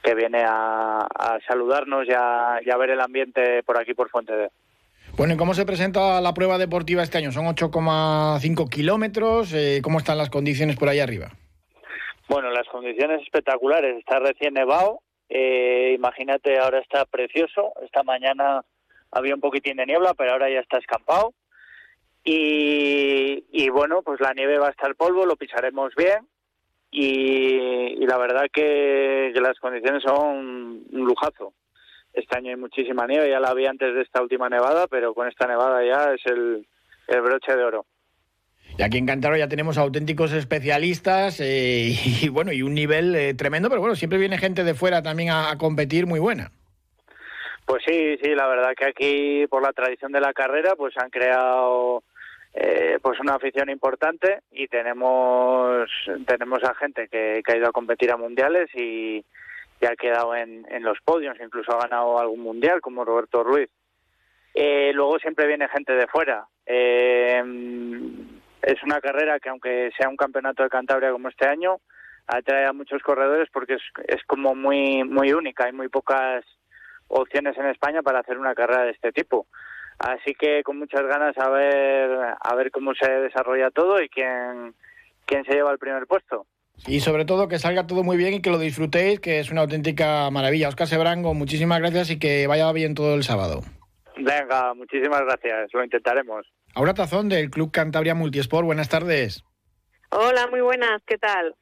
que 0.06 0.14
viene 0.14 0.44
a, 0.46 1.08
saludarnos 1.48 2.06
y 2.06 2.12
a, 2.12 2.76
ver 2.78 2.90
el 2.90 3.00
ambiente 3.00 3.64
por 3.64 3.76
aquí, 3.76 3.92
por 3.92 4.08
Fuente 4.08 4.36
de. 4.36 4.50
Bueno, 5.16 5.34
¿y 5.34 5.36
cómo 5.36 5.52
se 5.52 5.66
presenta 5.66 6.20
la 6.20 6.32
prueba 6.32 6.58
deportiva 6.58 7.02
este 7.02 7.18
año? 7.18 7.32
Son 7.32 7.46
8,5 7.46 8.68
kilómetros. 8.68 9.52
Eh, 9.52 9.80
¿Cómo 9.82 9.98
están 9.98 10.18
las 10.18 10.30
condiciones 10.30 10.76
por 10.76 10.88
ahí 10.88 11.00
arriba? 11.00 11.30
Bueno, 12.28 12.50
las 12.50 12.68
condiciones 12.68 13.22
espectaculares. 13.22 13.98
Está 13.98 14.20
recién 14.20 14.54
nevado. 14.54 15.00
Eh, 15.28 15.94
imagínate, 15.96 16.56
ahora 16.58 16.78
está 16.78 17.04
precioso. 17.06 17.72
Esta 17.82 18.04
mañana 18.04 18.62
había 19.10 19.34
un 19.34 19.40
poquitín 19.40 19.78
de 19.78 19.86
niebla, 19.86 20.14
pero 20.14 20.32
ahora 20.32 20.48
ya 20.48 20.60
está 20.60 20.78
escampado. 20.78 21.34
Y, 22.22 23.44
y 23.50 23.68
bueno, 23.70 24.02
pues 24.02 24.20
la 24.20 24.34
nieve 24.34 24.58
va 24.58 24.68
a 24.68 24.72
estar 24.72 24.94
polvo, 24.94 25.26
lo 25.26 25.36
pisaremos 25.36 25.94
bien 25.96 26.28
y, 26.90 28.04
la 28.06 28.18
verdad 28.18 28.46
que, 28.52 29.32
las 29.34 29.58
condiciones 29.58 30.02
son 30.02 30.84
un 30.90 31.04
lujazo. 31.04 31.52
Este 32.12 32.36
año 32.36 32.50
hay 32.50 32.56
muchísima 32.56 33.06
nieve, 33.06 33.28
ya 33.28 33.40
la 33.40 33.48
había 33.48 33.70
antes 33.70 33.94
de 33.94 34.02
esta 34.02 34.22
última 34.22 34.48
nevada, 34.48 34.86
pero 34.88 35.12
con 35.12 35.28
esta 35.28 35.46
nevada 35.46 35.84
ya 35.84 36.14
es 36.14 36.24
el, 36.26 36.66
broche 37.22 37.54
de 37.54 37.64
oro. 37.64 37.86
Y 38.78 38.82
aquí 38.82 38.98
en 38.98 39.06
Cantaro 39.06 39.36
ya 39.36 39.48
tenemos 39.48 39.78
auténticos 39.78 40.32
especialistas 40.32 41.40
eh, 41.40 41.94
y 42.22 42.28
bueno, 42.28 42.52
y 42.52 42.62
un 42.62 42.74
nivel 42.74 43.14
eh, 43.14 43.34
tremendo, 43.34 43.68
pero 43.68 43.80
bueno, 43.80 43.96
siempre 43.96 44.18
viene 44.18 44.38
gente 44.38 44.64
de 44.64 44.74
fuera 44.74 45.02
también 45.02 45.30
a 45.30 45.56
competir 45.58 46.06
muy 46.06 46.20
buena. 46.20 46.50
Pues 47.66 47.82
sí, 47.84 48.16
sí, 48.22 48.34
la 48.34 48.46
verdad 48.46 48.74
que 48.78 48.86
aquí 48.86 49.46
por 49.48 49.60
la 49.60 49.72
tradición 49.72 50.12
de 50.12 50.20
la 50.20 50.32
carrera 50.32 50.76
pues 50.76 50.96
han 50.96 51.10
creado 51.10 52.04
eh, 52.58 52.98
pues 53.02 53.20
una 53.20 53.34
afición 53.34 53.68
importante 53.68 54.40
y 54.50 54.66
tenemos 54.66 55.90
tenemos 56.26 56.64
a 56.64 56.74
gente 56.74 57.06
que, 57.06 57.42
ha 57.46 57.56
ido 57.56 57.68
a 57.68 57.72
competir 57.72 58.10
a 58.10 58.16
mundiales 58.16 58.74
y, 58.74 59.22
ha 59.86 59.94
quedado 59.94 60.34
en, 60.34 60.64
los 60.80 60.98
podios, 61.04 61.36
incluso 61.38 61.72
ha 61.72 61.82
ganado 61.82 62.18
algún 62.18 62.40
mundial 62.40 62.80
como 62.80 63.04
Roberto 63.04 63.44
Ruiz. 63.44 63.68
Eh, 64.54 64.90
luego 64.94 65.18
siempre 65.18 65.46
viene 65.46 65.68
gente 65.68 65.92
de 65.92 66.06
fuera. 66.06 66.46
Eh, 66.64 67.42
es 68.62 68.82
una 68.82 69.02
carrera 69.02 69.38
que 69.38 69.50
aunque 69.50 69.90
sea 69.98 70.08
un 70.08 70.16
campeonato 70.16 70.62
de 70.62 70.70
Cantabria 70.70 71.12
como 71.12 71.28
este 71.28 71.46
año, 71.46 71.76
atrae 72.26 72.64
a 72.64 72.72
muchos 72.72 73.02
corredores 73.02 73.50
porque 73.52 73.74
es, 73.74 73.82
es 74.08 74.24
como 74.24 74.54
muy 74.54 75.04
muy 75.04 75.34
única. 75.34 75.66
Hay 75.66 75.72
muy 75.72 75.88
pocas 75.88 76.42
opciones 77.08 77.56
en 77.58 77.66
España 77.66 78.00
para 78.02 78.20
hacer 78.20 78.38
una 78.38 78.54
carrera 78.54 78.84
de 78.84 78.92
este 78.92 79.12
tipo. 79.12 79.46
Así 79.98 80.34
que 80.38 80.62
con 80.62 80.78
muchas 80.78 81.02
ganas 81.02 81.36
a 81.38 81.48
ver, 81.48 82.10
a 82.40 82.54
ver 82.54 82.70
cómo 82.70 82.92
se 82.94 83.10
desarrolla 83.10 83.70
todo 83.70 84.02
y 84.02 84.08
quién, 84.08 84.74
quién 85.24 85.44
se 85.44 85.54
lleva 85.54 85.72
el 85.72 85.78
primer 85.78 86.06
puesto. 86.06 86.46
Y 86.86 87.00
sobre 87.00 87.24
todo 87.24 87.48
que 87.48 87.58
salga 87.58 87.86
todo 87.86 88.02
muy 88.02 88.16
bien 88.16 88.34
y 88.34 88.42
que 88.42 88.50
lo 88.50 88.58
disfrutéis, 88.58 89.20
que 89.20 89.38
es 89.38 89.50
una 89.50 89.62
auténtica 89.62 90.30
maravilla. 90.30 90.68
Oscar 90.68 90.86
Sebrango, 90.86 91.32
muchísimas 91.32 91.80
gracias 91.80 92.10
y 92.10 92.18
que 92.18 92.46
vaya 92.46 92.70
bien 92.72 92.94
todo 92.94 93.14
el 93.14 93.24
sábado. 93.24 93.62
Venga, 94.16 94.74
muchísimas 94.74 95.22
gracias, 95.22 95.70
lo 95.72 95.84
intentaremos. 95.84 96.46
Aura 96.74 96.94
Tazón 96.94 97.28
del 97.28 97.50
Club 97.50 97.70
Cantabria 97.70 98.14
Multisport, 98.14 98.66
buenas 98.66 98.88
tardes. 98.88 99.44
Hola, 100.10 100.46
muy 100.50 100.60
buenas, 100.60 101.02
¿qué 101.06 101.16
tal? 101.18 101.54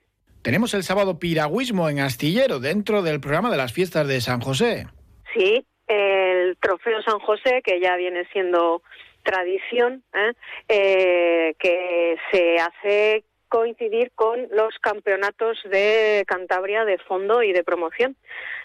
Tenemos 0.43 0.75
el 0.75 0.83
sábado 0.83 1.19
piragüismo 1.19 1.89
en 1.89 2.01
Astillero 2.01 2.61
dentro 2.61 3.03
del 3.03 3.21
programa 3.21 3.51
de 3.51 3.57
las 3.57 3.73
fiestas 3.73 4.07
de 4.07 4.21
San 4.21 4.41
José. 4.41 4.87
Sí, 5.35 5.67
el 5.87 6.57
Trofeo 6.59 7.03
San 7.03 7.19
José, 7.19 7.63
que 7.63 7.81
ya 7.81 7.97
viene 7.97 8.27
siendo 8.33 8.83
tradición, 9.23 10.03
¿eh? 10.15 10.33
Eh, 10.69 11.55
que 11.59 12.17
se 12.31 12.59
hace 12.59 13.25
coincidir 13.49 14.11
con 14.15 14.49
los 14.51 14.79
campeonatos 14.81 15.59
de 15.71 16.25
Cantabria 16.27 16.85
de 16.85 16.99
fondo 16.99 17.43
y 17.43 17.53
de 17.53 17.65
promoción. 17.65 18.17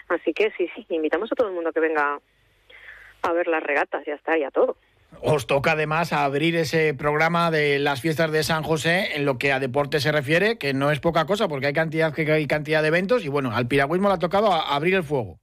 Así 0.08 0.32
que 0.32 0.52
sí, 0.56 0.68
sí, 0.74 0.84
invitamos 0.90 1.30
a 1.32 1.36
todo 1.36 1.48
el 1.48 1.54
mundo 1.54 1.72
que 1.72 1.80
venga 1.80 2.20
a 3.22 3.32
ver 3.32 3.46
las 3.46 3.62
regatas, 3.62 4.04
ya 4.06 4.14
está, 4.14 4.36
ya 4.36 4.50
todo. 4.50 4.76
Os 5.22 5.46
toca 5.46 5.72
además 5.72 6.12
abrir 6.12 6.56
ese 6.56 6.94
programa 6.94 7.50
de 7.50 7.78
las 7.78 8.00
fiestas 8.00 8.30
de 8.32 8.42
San 8.42 8.62
José 8.62 9.16
en 9.16 9.24
lo 9.24 9.38
que 9.38 9.52
a 9.52 9.60
deporte 9.60 10.00
se 10.00 10.12
refiere, 10.12 10.56
que 10.56 10.72
no 10.72 10.90
es 10.90 11.00
poca 11.00 11.26
cosa 11.26 11.48
porque 11.48 11.66
hay 11.66 11.72
cantidad, 11.72 12.12
hay 12.16 12.46
cantidad 12.46 12.82
de 12.82 12.88
eventos 12.88 13.24
y 13.24 13.28
bueno, 13.28 13.54
al 13.54 13.66
piragüismo 13.66 14.08
le 14.08 14.14
ha 14.14 14.18
tocado 14.18 14.52
abrir 14.52 14.94
el 14.94 15.02
fuego. 15.02 15.38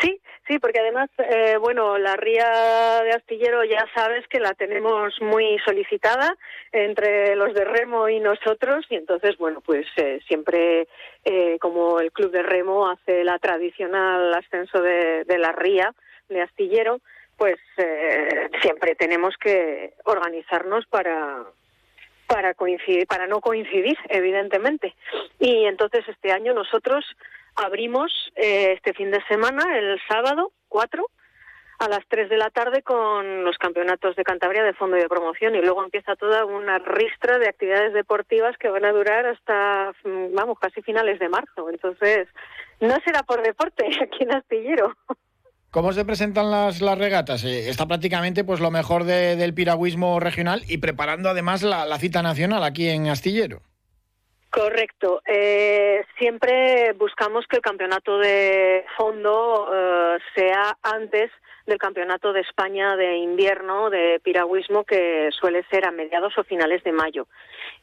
Sí, 0.00 0.20
Sí, 0.48 0.58
porque 0.58 0.80
además, 0.80 1.10
eh, 1.18 1.58
bueno, 1.60 1.98
la 1.98 2.16
ría 2.16 3.02
de 3.02 3.10
astillero 3.10 3.64
ya 3.64 3.86
sabes 3.94 4.26
que 4.28 4.40
la 4.40 4.54
tenemos 4.54 5.20
muy 5.20 5.58
solicitada 5.58 6.34
entre 6.72 7.36
los 7.36 7.52
de 7.52 7.66
remo 7.66 8.08
y 8.08 8.18
nosotros 8.18 8.86
y 8.88 8.94
entonces, 8.94 9.36
bueno, 9.36 9.60
pues 9.60 9.86
eh, 9.96 10.20
siempre 10.26 10.88
eh, 11.22 11.58
como 11.60 12.00
el 12.00 12.12
club 12.12 12.30
de 12.30 12.42
remo 12.42 12.88
hace 12.88 13.24
la 13.24 13.38
tradicional 13.38 14.32
ascenso 14.32 14.80
de, 14.80 15.26
la 15.36 15.52
ría 15.52 15.94
de 16.30 16.40
astillero, 16.40 17.02
pues 17.36 17.56
siempre 18.62 18.94
tenemos 18.94 19.36
que 19.36 19.92
organizarnos 20.04 20.86
para 20.86 21.44
para 22.26 22.52
coincidir, 22.52 23.06
para 23.06 23.26
no 23.26 23.40
coincidir, 23.40 23.96
evidentemente. 24.10 24.94
Y 25.40 25.64
entonces 25.64 26.06
este 26.08 26.30
año 26.30 26.52
nosotros 26.52 27.04
abrimos 27.64 28.12
eh, 28.36 28.72
este 28.72 28.94
fin 28.94 29.10
de 29.10 29.22
semana, 29.28 29.64
el 29.78 29.98
sábado 30.08 30.52
4, 30.68 31.04
a 31.78 31.88
las 31.88 32.00
3 32.08 32.28
de 32.28 32.36
la 32.36 32.50
tarde 32.50 32.82
con 32.82 33.44
los 33.44 33.56
campeonatos 33.56 34.16
de 34.16 34.24
Cantabria 34.24 34.64
de 34.64 34.74
fondo 34.74 34.96
y 34.96 35.00
de 35.00 35.08
promoción 35.08 35.54
y 35.54 35.60
luego 35.60 35.84
empieza 35.84 36.16
toda 36.16 36.44
una 36.44 36.78
ristra 36.78 37.38
de 37.38 37.48
actividades 37.48 37.92
deportivas 37.92 38.56
que 38.58 38.68
van 38.68 38.84
a 38.84 38.92
durar 38.92 39.26
hasta, 39.26 39.92
mm, 40.04 40.34
vamos, 40.34 40.58
casi 40.58 40.82
finales 40.82 41.20
de 41.20 41.28
marzo. 41.28 41.70
Entonces, 41.70 42.26
no 42.80 42.96
será 43.04 43.22
por 43.22 43.42
deporte 43.42 43.84
aquí 44.02 44.24
en 44.24 44.34
Astillero. 44.34 44.96
¿Cómo 45.70 45.92
se 45.92 46.04
presentan 46.04 46.50
las, 46.50 46.80
las 46.80 46.98
regatas? 46.98 47.44
Eh, 47.44 47.68
está 47.68 47.86
prácticamente 47.86 48.42
pues 48.42 48.58
lo 48.58 48.70
mejor 48.70 49.04
del 49.04 49.54
piragüismo 49.54 50.18
regional 50.18 50.62
y 50.66 50.78
preparando 50.78 51.28
además 51.28 51.62
la 51.62 51.98
cita 51.98 52.22
nacional 52.22 52.64
aquí 52.64 52.88
en 52.88 53.08
Astillero. 53.08 53.62
Correcto. 54.50 55.20
Eh, 55.26 56.04
siempre 56.18 56.92
buscamos 56.94 57.46
que 57.46 57.56
el 57.56 57.62
campeonato 57.62 58.18
de 58.18 58.84
fondo 58.96 59.68
eh, 59.72 60.18
sea 60.34 60.76
antes 60.82 61.30
del 61.66 61.78
campeonato 61.78 62.32
de 62.32 62.40
España 62.40 62.96
de 62.96 63.18
invierno 63.18 63.90
de 63.90 64.20
piragüismo 64.24 64.84
que 64.84 65.28
suele 65.38 65.64
ser 65.70 65.84
a 65.84 65.90
mediados 65.90 66.36
o 66.38 66.44
finales 66.44 66.82
de 66.82 66.92
mayo. 66.92 67.26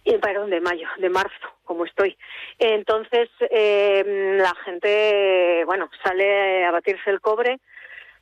Y, 0.04 0.18
perdón, 0.18 0.50
de 0.50 0.60
mayo, 0.60 0.88
de 0.98 1.10
marzo, 1.10 1.48
como 1.64 1.86
estoy. 1.86 2.18
Entonces, 2.58 3.30
eh, 3.52 4.36
la 4.40 4.56
gente, 4.66 5.64
bueno, 5.66 5.90
sale 6.04 6.66
a 6.66 6.72
batirse 6.72 7.12
el 7.12 7.22
cobre 7.22 7.60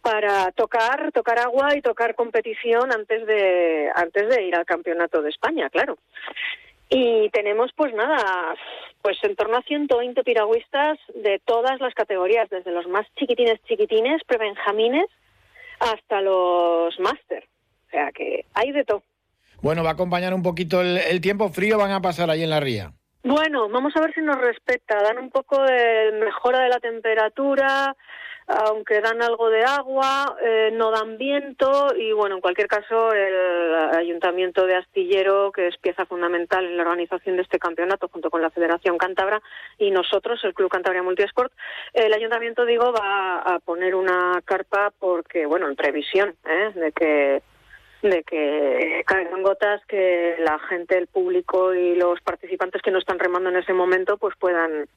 para 0.01 0.51
tocar, 0.51 1.13
tocar 1.13 1.39
agua 1.39 1.77
y 1.77 1.81
tocar 1.81 2.13
competición 2.13 2.91
antes 2.91 3.25
de, 3.25 3.89
antes 3.95 4.27
de 4.27 4.43
ir 4.43 4.55
al 4.55 4.65
campeonato 4.65 5.21
de 5.21 5.29
España, 5.29 5.69
claro. 5.69 5.97
Y 6.89 7.29
tenemos, 7.29 7.71
pues 7.75 7.93
nada, 7.93 8.55
pues 9.01 9.17
en 9.23 9.35
torno 9.35 9.57
a 9.57 9.63
120 9.63 10.23
piragüistas 10.23 10.99
de 11.15 11.41
todas 11.45 11.79
las 11.79 11.93
categorías, 11.93 12.49
desde 12.49 12.71
los 12.71 12.87
más 12.87 13.05
chiquitines, 13.15 13.61
chiquitines, 13.63 14.21
prebenjamines, 14.25 15.07
hasta 15.79 16.21
los 16.21 16.99
máster. 16.99 17.47
O 17.87 17.89
sea 17.91 18.11
que 18.11 18.45
hay 18.53 18.71
de 18.71 18.85
todo. 18.85 19.03
Bueno, 19.61 19.83
va 19.83 19.91
a 19.91 19.93
acompañar 19.93 20.33
un 20.33 20.43
poquito 20.43 20.81
el, 20.81 21.21
tiempo 21.21 21.49
frío, 21.49 21.77
van 21.77 21.91
a 21.91 22.01
pasar 22.01 22.29
ahí 22.29 22.43
en 22.43 22.49
la 22.49 22.59
ría. 22.59 22.91
Bueno, 23.23 23.69
vamos 23.69 23.93
a 23.95 24.01
ver 24.01 24.13
si 24.13 24.21
nos 24.21 24.37
respeta. 24.37 25.01
Dan 25.01 25.17
un 25.17 25.29
poco 25.29 25.61
de 25.63 26.11
mejora 26.19 26.59
de 26.63 26.69
la 26.69 26.79
temperatura, 26.79 27.95
aunque 28.47 29.01
dan 29.01 29.21
algo 29.21 29.49
de 29.49 29.63
agua, 29.63 30.37
eh, 30.41 30.71
no 30.73 30.91
dan 30.91 31.17
viento 31.17 31.93
y 31.95 32.11
bueno, 32.11 32.35
en 32.35 32.41
cualquier 32.41 32.67
caso 32.67 33.13
el 33.13 33.73
Ayuntamiento 33.95 34.65
de 34.65 34.75
Astillero, 34.75 35.51
que 35.51 35.67
es 35.67 35.77
pieza 35.77 36.05
fundamental 36.05 36.65
en 36.65 36.77
la 36.77 36.83
organización 36.83 37.35
de 37.35 37.43
este 37.43 37.59
campeonato 37.59 38.07
junto 38.09 38.29
con 38.29 38.41
la 38.41 38.49
Federación 38.49 38.97
Cántabra 38.97 39.41
y 39.77 39.91
nosotros, 39.91 40.43
el 40.43 40.53
Club 40.53 40.69
Cantabria 40.69 41.03
Multisport, 41.03 41.53
el 41.93 42.13
Ayuntamiento, 42.13 42.65
digo, 42.65 42.91
va 42.91 43.39
a 43.39 43.59
poner 43.59 43.95
una 43.95 44.41
carpa 44.43 44.91
porque, 44.99 45.45
bueno, 45.45 45.67
en 45.67 45.75
previsión 45.75 46.35
¿eh? 46.45 46.71
de 46.75 46.91
que 46.91 47.41
de 48.01 48.23
que 48.23 49.01
caigan 49.05 49.41
gotas 49.43 49.81
que 49.87 50.35
la 50.39 50.59
gente, 50.59 50.97
el 50.97 51.07
público 51.07 51.73
y 51.73 51.95
los 51.95 52.19
participantes 52.19 52.81
que 52.81 52.91
no 52.91 52.99
están 52.99 53.17
remando 53.17 53.49
en 53.49 53.55
ese 53.55 53.71
momento 53.71 54.17
pues 54.17 54.35
puedan 54.37 54.87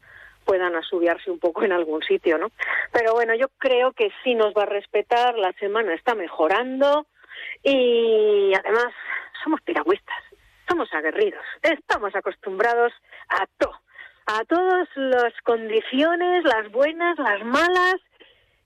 puedan 0.46 0.76
asubiarse 0.76 1.30
un 1.30 1.38
poco 1.38 1.64
en 1.64 1.72
algún 1.72 2.02
sitio, 2.02 2.38
¿no? 2.38 2.50
Pero 2.92 3.12
bueno, 3.12 3.34
yo 3.34 3.48
creo 3.58 3.92
que 3.92 4.10
sí 4.22 4.34
nos 4.34 4.54
va 4.54 4.62
a 4.62 4.66
respetar, 4.66 5.36
la 5.36 5.52
semana 5.54 5.92
está 5.92 6.14
mejorando 6.14 7.06
y 7.62 8.52
además 8.54 8.94
somos 9.42 9.60
piragüistas, 9.62 10.16
somos 10.68 10.88
aguerridos, 10.94 11.44
estamos 11.62 12.14
acostumbrados 12.14 12.92
a 13.28 13.46
todo, 13.58 13.74
a 14.26 14.44
todas 14.44 14.88
las 14.94 15.34
condiciones, 15.42 16.44
las 16.44 16.70
buenas, 16.70 17.18
las 17.18 17.44
malas 17.44 17.96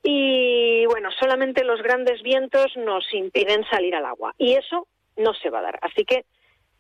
y 0.03 0.87
bueno, 0.87 1.11
solamente 1.19 1.65
los 1.65 1.83
grandes 1.83 2.23
vientos 2.23 2.77
nos 2.77 3.05
impiden 3.13 3.65
salir 3.71 3.95
al 3.95 4.05
agua 4.05 4.35
y 4.39 4.55
eso 4.55 4.87
no 5.17 5.35
se 5.35 5.51
va 5.51 5.61
a 5.61 5.63
dar. 5.63 5.79
Así 5.83 6.05
que 6.05 6.25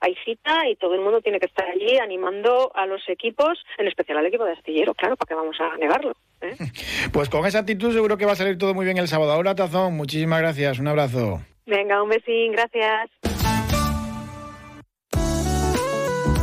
hay 0.01 0.15
cita 0.25 0.69
y 0.69 0.77
todo 0.77 0.95
el 0.95 1.01
mundo 1.01 1.21
tiene 1.21 1.39
que 1.39 1.47
estar 1.47 1.67
allí 1.69 1.99
animando 1.99 2.73
a 2.75 2.87
los 2.87 3.03
equipos, 3.09 3.59
en 3.79 3.89
especial 3.89 4.19
al 4.19 4.27
equipo 4.27 4.45
de 4.45 4.53
Astillero, 4.53 4.95
claro, 4.95 5.17
¿para 5.17 5.29
qué 5.29 5.35
vamos 5.35 5.57
a 5.61 5.77
negarlo? 5.77 6.13
¿eh? 6.41 6.57
Pues 7.13 7.29
con 7.29 7.47
esa 7.47 7.61
actitud 7.61 7.93
seguro 7.93 8.17
que 8.17 8.27
va 8.27 8.33
a 8.33 8.37
salir 8.37 8.59
todo 8.59 8.75
muy 8.75 8.85
bien 8.85 8.99
el 8.99 9.09
sábado. 9.09 9.33
Ahora, 9.33 9.55
Tazón, 9.55 9.95
muchísimas 9.97 10.41
gracias, 10.41 10.79
un 10.79 10.89
abrazo. 10.89 11.41
Venga, 11.67 12.03
un 12.03 12.09
besín, 12.09 12.53
gracias. 12.53 13.11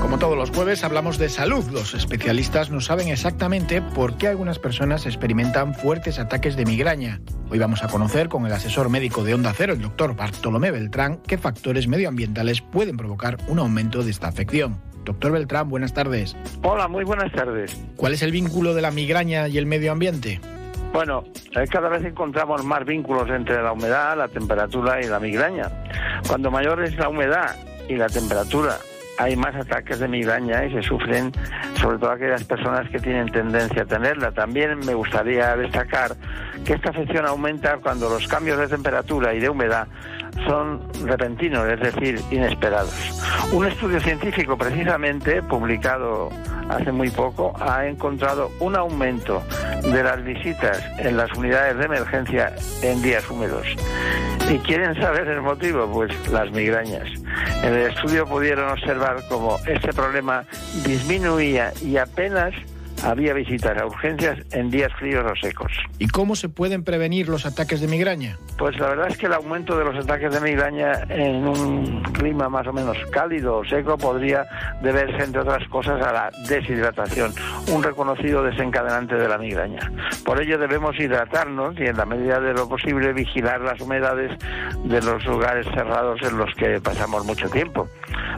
Como 0.08 0.20
todos 0.20 0.38
los 0.38 0.52
jueves 0.52 0.86
hablamos 0.86 1.18
de 1.18 1.28
salud. 1.28 1.66
Los 1.70 1.94
especialistas 1.94 2.70
no 2.70 2.80
saben 2.80 3.10
exactamente 3.10 3.82
por 3.82 4.16
qué 4.16 4.30
algunas 4.30 4.58
personas 4.58 5.06
experimentan 5.06 5.74
fuertes 5.74 6.18
ataques 6.18 6.56
de 6.56 6.64
migraña. 6.64 7.20
Hoy 7.50 7.60
vamos 7.60 7.84
a 7.84 7.90
conocer 7.90 8.30
con 8.30 8.46
el 8.46 8.54
asesor 8.54 8.90
médico 8.90 9.26
de 9.26 9.34
Onda 9.34 9.52
Cero, 9.54 9.74
el 9.74 9.82
doctor 9.82 10.16
Bartolomé 10.16 10.72
Beltrán, 10.72 11.18
qué 11.28 11.38
factores 11.38 11.90
medioambientales 11.90 12.62
pueden 12.62 12.96
provocar 12.96 13.36
un 13.50 13.60
aumento 13.60 14.02
de 14.02 14.12
esta 14.12 14.30
afección. 14.30 14.82
Doctor 15.04 15.34
Beltrán, 15.34 15.68
buenas 15.68 15.94
tardes. 15.94 16.38
Hola, 16.64 16.88
muy 16.88 17.04
buenas 17.04 17.30
tardes. 17.34 17.78
¿Cuál 17.98 18.14
es 18.14 18.22
el 18.22 18.32
vínculo 18.32 18.74
de 18.74 18.84
la 18.84 18.92
migraña 18.92 19.50
y 19.50 19.58
el 19.58 19.66
medio 19.66 19.92
ambiente? 19.92 20.40
Bueno, 20.94 21.26
eh, 21.54 21.68
cada 21.70 21.90
vez 21.90 22.06
encontramos 22.06 22.64
más 22.64 22.86
vínculos 22.86 23.30
entre 23.30 23.62
la 23.62 23.74
humedad, 23.74 24.18
la 24.18 24.30
temperatura 24.30 25.02
y 25.02 25.08
la 25.08 25.20
migraña. 25.20 25.70
Cuando 26.26 26.50
mayor 26.50 26.82
es 26.82 26.96
la 26.96 27.10
humedad 27.10 27.58
y 27.90 27.98
la 27.98 28.08
temperatura 28.08 28.78
hay 29.18 29.36
más 29.36 29.56
ataques 29.56 30.00
de 30.00 30.08
migraña 30.08 30.66
y 30.66 30.74
se 30.74 30.82
sufren 30.84 31.32
sobre 31.80 31.98
todo 31.98 32.12
aquellas 32.12 32.44
personas 32.44 32.90
que 32.90 33.00
tienen 33.00 33.32
tendencia 33.32 33.84
a 33.84 33.86
tenerla. 33.86 34.32
También 34.32 34.80
me 34.80 34.94
gustaría 34.94 35.56
destacar 35.56 36.16
que 36.66 36.74
esta 36.74 36.90
afección 36.90 37.26
aumenta 37.26 37.78
cuando 37.78 38.10
los 38.10 38.28
cambios 38.28 38.60
de 38.60 38.68
temperatura 38.68 39.34
y 39.34 39.40
de 39.40 39.50
humedad 39.50 39.88
son 40.46 40.82
repentinos, 41.06 41.68
es 41.68 41.80
decir, 41.80 42.22
inesperados. 42.32 42.94
Un 43.52 43.66
estudio 43.66 44.00
científico 44.00 44.58
precisamente 44.58 45.42
publicado 45.42 46.30
hace 46.70 46.92
muy 46.92 47.10
poco 47.10 47.54
ha 47.60 47.86
encontrado 47.88 48.52
un 48.60 48.76
aumento 48.76 49.42
de 49.84 50.04
las 50.04 50.24
visitas 50.24 50.84
en 51.00 51.18
las 51.18 51.32
unidades 51.34 51.78
de 51.78 51.86
emergencia 51.86 52.54
en 52.82 53.02
días 53.02 53.30
húmedos. 53.30 53.68
¿Y 54.50 54.58
quieren 54.60 54.96
saber 54.96 55.28
el 55.28 55.42
motivo? 55.42 55.88
Pues 55.92 56.12
las 56.30 56.52
migrañas. 56.52 57.08
En 57.64 57.74
el 57.74 57.92
estudio 57.92 58.26
pudieron 58.26 58.70
observar 58.70 59.24
cómo 59.30 59.58
este 59.66 59.92
problema 59.94 60.46
disminuía 60.86 61.74
y 61.82 61.98
apenas 61.98 62.54
había 63.04 63.34
visitas 63.34 63.78
a 63.78 63.86
urgencias 63.86 64.40
en 64.52 64.70
días 64.70 64.92
fríos 64.94 65.26
o 65.30 65.36
secos. 65.36 65.72
¿Y 66.00 66.08
cómo 66.08 66.36
se 66.36 66.50
pueden 66.50 66.84
prevenir 66.84 67.30
los 67.30 67.46
ataques 67.46 67.82
de 67.82 67.88
migraña? 67.88 68.38
Pues 68.58 68.78
la 68.80 68.90
verdad 68.90 69.08
es 69.10 69.18
que 69.18 69.28
el 69.28 69.34
aumento 69.34 69.78
de 69.78 69.86
los 69.86 70.04
ataques 70.04 70.34
de 70.34 70.42
migraña 70.42 70.94
en 71.10 71.48
un 71.48 72.02
clima 72.14 72.50
más 72.50 72.66
o 72.68 72.74
menos 72.74 72.98
cálido 73.12 73.58
o 73.58 73.66
seco 73.66 73.98
podría 73.98 74.46
deberse, 74.82 75.24
entre 75.24 75.42
otras 75.42 75.68
cosas, 75.70 76.02
a 76.02 76.12
la 76.12 76.32
deshidratación, 76.48 77.34
un 77.72 77.84
reconocido 77.84 78.44
desencadenante 78.44 79.16
de 79.16 79.28
la 79.28 79.38
migraña. 79.38 79.92
Por 80.26 80.42
ello 80.42 80.58
debemos 80.58 81.00
hidratarnos 81.00 81.80
y, 81.80 81.86
en 81.86 81.98
la 81.98 82.06
medida 82.06 82.40
de 82.40 82.54
lo 82.54 82.68
posible, 82.68 83.14
vigilar 83.14 83.62
las 83.62 83.80
humedades 83.80 84.32
de 84.84 85.02
los 85.02 85.26
lugares 85.26 85.66
cerrados 85.74 86.20
en 86.24 86.38
los 86.38 86.54
que 86.56 86.80
pasamos 86.82 87.26
mucho 87.26 87.50
tiempo. 87.50 87.88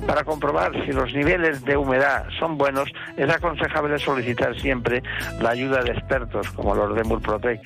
Para 0.06 0.24
comprobar 0.24 0.72
si 0.86 0.92
los 0.92 1.14
niveles 1.14 1.64
de 1.66 1.78
humedad 1.78 2.26
son 2.40 2.58
buenos, 2.58 2.90
es 3.18 3.30
aconsejable 3.30 3.98
solicitar 4.00 4.60
siempre 4.60 5.04
la 5.40 5.52
ayuda 5.52 5.84
de 5.84 5.92
expertos 5.92 6.50
como 6.52 6.76
los 6.76 6.96
de 6.96 7.04
Murprotec. 7.04 7.62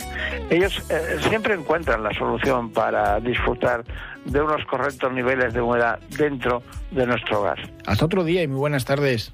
Ellos 0.49 0.83
eh, 0.89 1.17
siempre 1.27 1.53
encuentran 1.53 2.03
la 2.03 2.13
solución 2.13 2.71
para 2.71 3.19
disfrutar 3.19 3.83
de 4.25 4.41
unos 4.41 4.65
correctos 4.65 5.11
niveles 5.13 5.53
de 5.53 5.61
humedad 5.61 5.99
dentro 6.17 6.63
de 6.91 7.05
nuestro 7.05 7.41
hogar. 7.41 7.59
Hasta 7.85 8.05
otro 8.05 8.23
día 8.23 8.43
y 8.43 8.47
muy 8.47 8.59
buenas 8.59 8.85
tardes. 8.85 9.33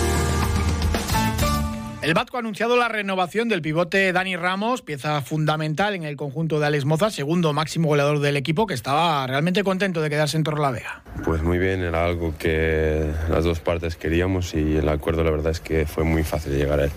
El 2.01 2.15
Batco 2.15 2.37
ha 2.37 2.39
anunciado 2.39 2.77
la 2.77 2.87
renovación 2.87 3.47
del 3.47 3.61
pivote 3.61 4.11
Dani 4.11 4.35
Ramos, 4.35 4.81
pieza 4.81 5.21
fundamental 5.21 5.93
en 5.93 6.01
el 6.01 6.15
conjunto 6.15 6.59
de 6.59 6.65
Alex 6.65 6.83
Moza, 6.83 7.11
segundo 7.11 7.53
máximo 7.53 7.89
goleador 7.89 8.17
del 8.17 8.37
equipo, 8.37 8.65
que 8.65 8.73
estaba 8.73 9.27
realmente 9.27 9.63
contento 9.63 10.01
de 10.01 10.09
quedarse 10.09 10.35
en 10.35 10.43
Torrelavega. 10.43 11.03
Pues 11.23 11.43
muy 11.43 11.59
bien, 11.59 11.81
era 11.81 12.03
algo 12.03 12.33
que 12.39 13.05
las 13.29 13.43
dos 13.43 13.59
partes 13.59 13.97
queríamos 13.97 14.55
y 14.55 14.77
el 14.77 14.89
acuerdo 14.89 15.23
la 15.23 15.29
verdad 15.29 15.51
es 15.51 15.59
que 15.59 15.85
fue 15.85 16.03
muy 16.03 16.23
fácil 16.23 16.57
llegar 16.57 16.79
a 16.79 16.85
él. 16.85 16.91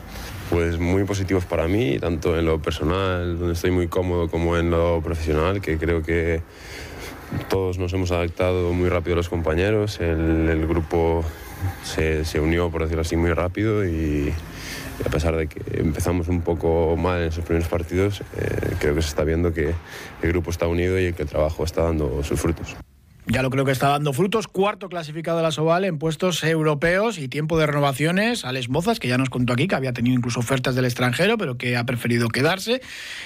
Pues 0.48 0.78
muy 0.78 1.04
positivos 1.04 1.44
para 1.44 1.68
mí, 1.68 1.98
tanto 1.98 2.38
en 2.38 2.46
lo 2.46 2.62
personal, 2.62 3.38
donde 3.38 3.52
estoy 3.52 3.72
muy 3.72 3.88
cómodo, 3.88 4.30
como 4.30 4.56
en 4.56 4.70
lo 4.70 5.02
profesional, 5.02 5.60
que 5.60 5.76
creo 5.76 6.02
que 6.02 6.40
todos 7.50 7.76
nos 7.76 7.92
hemos 7.92 8.10
adaptado 8.10 8.72
muy 8.72 8.88
rápido 8.88 9.12
a 9.12 9.16
los 9.18 9.28
compañeros, 9.28 10.00
el, 10.00 10.48
el 10.48 10.66
grupo 10.66 11.22
se, 11.82 12.24
se 12.24 12.40
unió, 12.40 12.70
por 12.70 12.82
decirlo 12.82 13.02
así, 13.02 13.16
muy 13.16 13.34
rápido 13.34 13.86
y 13.86 14.32
a 15.04 15.08
pesar 15.08 15.36
de 15.36 15.46
que 15.46 15.62
empezamos 15.80 16.28
un 16.28 16.42
poco 16.42 16.96
mal 16.96 17.22
en 17.22 17.28
esos 17.28 17.44
primeros 17.44 17.68
partidos, 17.68 18.22
eh, 18.36 18.76
creo 18.78 18.94
que 18.94 19.02
se 19.02 19.08
está 19.08 19.24
viendo 19.24 19.52
que 19.52 19.74
el 20.22 20.28
grupo 20.28 20.50
está 20.50 20.66
unido 20.66 20.98
y 20.98 21.12
que 21.12 21.22
el 21.22 21.28
trabajo 21.28 21.64
está 21.64 21.82
dando 21.82 22.22
sus 22.22 22.40
frutos. 22.40 22.76
Ya 23.26 23.42
lo 23.42 23.48
creo 23.48 23.64
que 23.64 23.72
está 23.72 23.88
dando 23.88 24.12
frutos. 24.12 24.48
Cuarto 24.48 24.90
clasificado 24.90 25.38
de 25.38 25.44
la 25.44 25.50
Soval 25.50 25.86
en 25.86 25.98
puestos 25.98 26.44
europeos 26.44 27.18
y 27.18 27.26
tiempo 27.26 27.58
de 27.58 27.66
renovaciones. 27.66 28.44
Alex 28.44 28.68
Mozas, 28.68 29.00
que 29.00 29.08
ya 29.08 29.16
nos 29.16 29.30
contó 29.30 29.54
aquí 29.54 29.66
que 29.66 29.74
había 29.74 29.94
tenido 29.94 30.14
incluso 30.14 30.40
ofertas 30.40 30.74
del 30.74 30.84
extranjero, 30.84 31.38
pero 31.38 31.56
que 31.56 31.78
ha 31.78 31.84
preferido 31.84 32.28
quedarse. 32.28 32.82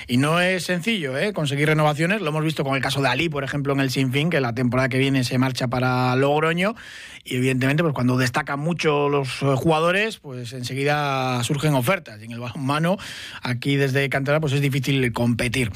Y 0.07 0.18
no 0.18 0.40
es 0.40 0.66
sencillo 0.66 1.18
¿eh? 1.18 1.33
conseguir 1.33 1.66
renovaciones. 1.66 2.22
Lo 2.22 2.28
hemos 2.28 2.44
visto 2.44 2.62
con 2.62 2.76
el 2.76 2.83
caso 2.83 3.02
de 3.02 3.09
Ali, 3.09 3.28
por 3.28 3.42
ejemplo, 3.42 3.72
en 3.72 3.81
el 3.81 3.90
Sinfín, 3.90 4.31
que 4.31 4.40
la 4.40 4.54
temporada 4.54 4.88
que 4.88 4.98
viene 4.98 5.24
se 5.24 5.37
marcha 5.37 5.66
para 5.66 6.14
Logroño. 6.14 6.76
Y 7.24 7.37
evidentemente, 7.37 7.83
pues 7.83 7.94
cuando 7.94 8.16
destacan 8.16 8.61
mucho 8.61 9.09
los 9.09 9.42
eh, 9.42 9.54
jugadores, 9.57 10.18
pues 10.18 10.52
enseguida 10.52 11.42
surgen 11.44 11.74
ofertas. 11.74 12.20
Y 12.20 12.24
en 12.24 12.33
el 12.33 12.40
balonmano, 12.40 12.96
aquí 13.42 13.76
desde 13.76 14.09
Cantera, 14.09 14.40
pues 14.40 14.52
es 14.52 14.61
difícil 14.61 15.12
competir. 15.12 15.70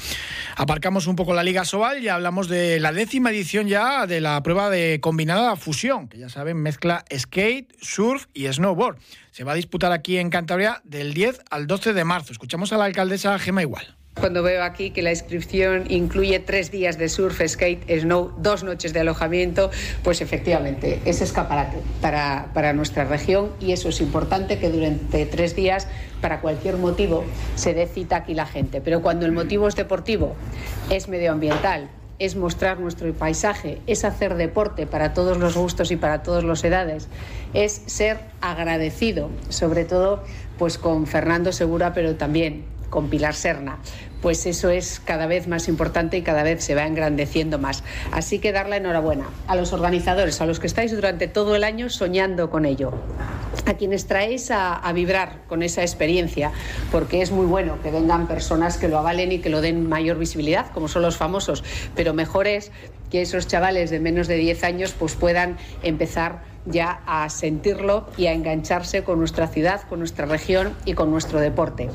Aparcamos 0.55 1.07
un 1.07 1.15
poco 1.15 1.33
la 1.33 1.43
Liga 1.43 1.65
Sobal 1.65 2.03
y 2.03 2.07
hablamos 2.07 2.47
de 2.47 2.79
la 2.79 2.91
décima 2.91 3.31
edición 3.31 3.67
ya 3.67 4.07
de 4.07 4.21
la 4.21 4.41
prueba 4.43 4.69
de 4.69 4.99
combinada 5.01 5.55
fusión, 5.55 6.07
que 6.07 6.17
ya 6.17 6.29
saben, 6.29 6.57
mezcla 6.57 7.05
skate, 7.15 7.73
surf 7.81 8.25
y 8.33 8.51
snowboard. 8.51 8.97
Se 9.31 9.43
va 9.43 9.53
a 9.53 9.55
disputar 9.55 9.91
aquí 9.91 10.17
en 10.17 10.29
Cantabria 10.29 10.81
del 10.83 11.13
10 11.13 11.41
al 11.49 11.67
12 11.67 11.93
de 11.93 12.03
marzo. 12.03 12.31
Escuchamos 12.31 12.73
a 12.73 12.77
la 12.77 12.85
alcaldesa 12.85 13.37
Gema 13.39 13.61
Igual. 13.61 14.02
Cuando 14.19 14.43
veo 14.43 14.63
aquí 14.63 14.91
que 14.91 15.01
la 15.01 15.09
inscripción 15.09 15.85
incluye 15.89 16.39
tres 16.39 16.71
días 16.71 16.97
de 16.97 17.09
surf, 17.09 17.41
skate, 17.45 17.83
snow, 17.99 18.31
dos 18.37 18.63
noches 18.63 18.93
de 18.93 19.01
alojamiento, 19.01 19.71
pues 20.03 20.21
efectivamente 20.21 21.01
es 21.03 21.21
escaparate 21.21 21.77
para, 21.99 22.47
para 22.53 22.73
nuestra 22.73 23.05
región 23.05 23.49
y 23.59 23.73
eso 23.73 23.89
es 23.89 23.99
importante 24.01 24.59
que 24.59 24.69
durante 24.69 25.25
tres 25.25 25.55
días, 25.55 25.87
para 26.21 26.41
cualquier 26.41 26.77
motivo, 26.77 27.25
se 27.55 27.73
dé 27.73 27.87
cita 27.87 28.17
aquí 28.17 28.33
la 28.33 28.45
gente. 28.45 28.81
Pero 28.81 29.01
cuando 29.01 29.25
el 29.25 29.31
motivo 29.31 29.67
es 29.67 29.75
deportivo, 29.75 30.35
es 30.89 31.09
medioambiental, 31.09 31.89
es 32.19 32.35
mostrar 32.35 32.79
nuestro 32.79 33.11
paisaje, 33.13 33.81
es 33.87 34.05
hacer 34.05 34.35
deporte 34.35 34.85
para 34.85 35.13
todos 35.13 35.37
los 35.37 35.57
gustos 35.57 35.91
y 35.91 35.97
para 35.97 36.23
todas 36.23 36.43
las 36.43 36.63
edades, 36.63 37.09
es 37.53 37.81
ser 37.87 38.19
agradecido, 38.41 39.29
sobre 39.49 39.85
todo 39.85 40.23
pues 40.57 40.77
con 40.77 41.07
Fernando 41.07 41.51
Segura, 41.51 41.93
pero 41.93 42.15
también 42.15 42.63
con 42.93 43.09
Pilar 43.09 43.33
Serna, 43.33 43.79
pues 44.21 44.45
eso 44.45 44.69
es 44.69 45.01
cada 45.03 45.25
vez 45.25 45.47
más 45.47 45.67
importante 45.67 46.15
y 46.15 46.21
cada 46.21 46.43
vez 46.43 46.63
se 46.63 46.75
va 46.75 46.85
engrandeciendo 46.85 47.57
más. 47.57 47.83
Así 48.11 48.37
que 48.37 48.51
dar 48.51 48.69
la 48.69 48.77
enhorabuena 48.77 49.25
a 49.47 49.55
los 49.55 49.73
organizadores, 49.73 50.39
a 50.41 50.45
los 50.45 50.59
que 50.59 50.67
estáis 50.67 50.91
durante 50.91 51.27
todo 51.27 51.55
el 51.55 51.63
año 51.63 51.89
soñando 51.89 52.51
con 52.51 52.65
ello, 52.65 52.93
a 53.65 53.73
quienes 53.73 54.05
traéis 54.05 54.51
a, 54.51 54.75
a 54.75 54.93
vibrar 54.93 55.39
con 55.49 55.63
esa 55.63 55.81
experiencia, 55.81 56.51
porque 56.91 57.23
es 57.23 57.31
muy 57.31 57.47
bueno 57.47 57.81
que 57.81 57.89
vengan 57.89 58.27
personas 58.27 58.77
que 58.77 58.87
lo 58.87 58.99
avalen 58.99 59.31
y 59.31 59.39
que 59.39 59.49
lo 59.49 59.59
den 59.59 59.89
mayor 59.89 60.19
visibilidad, 60.19 60.71
como 60.71 60.87
son 60.87 61.01
los 61.01 61.17
famosos, 61.17 61.63
pero 61.95 62.13
mejor 62.13 62.45
es 62.45 62.71
que 63.09 63.23
esos 63.23 63.47
chavales 63.47 63.89
de 63.89 63.99
menos 63.99 64.27
de 64.27 64.35
10 64.35 64.63
años 64.65 64.95
pues 64.99 65.15
puedan 65.15 65.57
empezar 65.81 66.43
ya 66.67 67.01
a 67.07 67.27
sentirlo 67.29 68.07
y 68.17 68.27
a 68.27 68.33
engancharse 68.33 69.03
con 69.03 69.17
nuestra 69.17 69.47
ciudad, 69.47 69.81
con 69.89 69.97
nuestra 69.97 70.27
región 70.27 70.75
y 70.85 70.93
con 70.93 71.09
nuestro 71.09 71.39
deporte. 71.39 71.89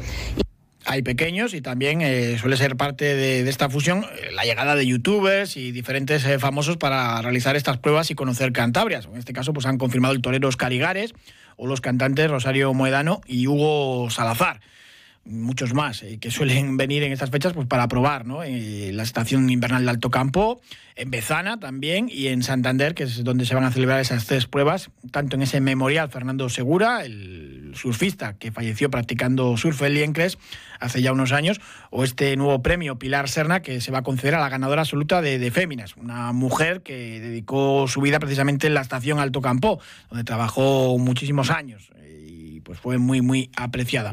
Hay 0.89 1.03
pequeños 1.03 1.53
y 1.53 1.61
también 1.61 2.01
eh, 2.01 2.39
suele 2.39 2.57
ser 2.57 2.77
parte 2.77 3.15
de, 3.15 3.47
esta 3.49 3.69
fusión 3.69 4.07
eh, 4.17 4.31
la 4.33 4.45
llegada 4.45 4.75
de 4.75 4.87
youtubers 4.87 5.59
y 5.59 5.71
diferentes 5.71 6.25
eh, 6.25 6.39
famosos 6.39 6.79
para 6.79 7.21
realizar 7.21 7.57
estas 7.57 7.77
pruebas 7.77 8.11
y 8.11 8.15
conocer 8.15 8.53
Cantabrias. 8.53 9.05
En 9.05 9.19
este 9.19 9.35
caso, 9.35 9.53
pues 9.53 9.67
han 9.67 9.77
confirmado 9.77 10.15
el 10.15 10.23
torero 10.23 10.49
Oscar 10.49 10.73
Igares 10.73 11.13
o 11.57 11.67
los 11.67 11.83
cantantes 11.83 12.31
Rosario 12.31 12.73
Moedano 12.73 13.21
y 13.27 13.47
Hugo 13.47 14.09
Salazar. 14.09 14.61
Muchos 15.29 15.75
más 15.75 16.03
eh, 16.03 16.19
que 16.19 16.31
suelen 16.31 16.77
venir 16.79 17.03
en 17.03 17.13
estas 17.13 17.31
fechas 17.31 17.53
pues 17.53 17.67
para 17.67 17.87
probar 17.89 18.27
¿no? 18.27 18.43
Eh, 18.43 18.91
la 18.93 19.03
estación 19.03 19.51
invernal 19.51 19.85
de 19.85 19.91
Alto 19.91 20.11
Campo, 20.11 20.61
en 20.97 21.11
Bezana 21.11 21.61
también 21.61 22.09
y 22.11 22.29
en 22.29 22.43
Santander, 22.43 22.95
que 22.95 23.05
es 23.05 23.23
donde 23.23 23.45
se 23.45 23.55
van 23.55 23.65
a 23.65 23.71
celebrar 23.71 24.01
esas 24.01 24.27
tres 24.27 24.47
pruebas, 24.47 24.91
tanto 25.13 25.37
en 25.37 25.43
ese 25.43 25.61
memorial 25.61 26.11
Fernando 26.11 26.49
Segura, 26.49 27.05
el 27.05 27.73
surfista 27.75 28.37
que 28.39 28.51
falleció 28.51 28.91
practicando 28.91 29.57
surf 29.57 29.83
en 29.83 29.95
Liencres 29.95 30.39
hace 30.81 31.03
ya 31.03 31.13
unos 31.13 31.33
años, 31.33 31.61
o 31.91 32.05
este 32.05 32.37
nuevo 32.37 32.63
premio 32.63 32.99
Pilar 32.99 33.29
Serna 33.29 33.61
que 33.61 33.81
se 33.81 33.93
va 33.93 33.99
a 33.99 34.03
conceder 34.03 34.35
a 34.35 34.41
la 34.41 34.49
ganadora 34.49 34.83
absoluta 34.83 35.21
de, 35.21 35.39
de 35.39 35.51
Féminas, 35.51 35.97
una 35.97 36.33
mujer 36.33 36.83
que 36.83 37.21
dedicó 37.21 37.87
su 37.87 38.01
vida 38.01 38.19
precisamente 38.19 38.67
en 38.67 38.75
la 38.75 38.81
estación 38.81 39.19
Alto 39.19 39.41
Campo, 39.41 39.81
donde 40.09 40.25
trabajó 40.25 40.97
muchísimos 40.99 41.51
años 41.51 41.91
pues 42.69 42.79
fue 42.81 42.99
muy 42.99 43.23
muy 43.23 43.51
apreciada. 43.57 44.13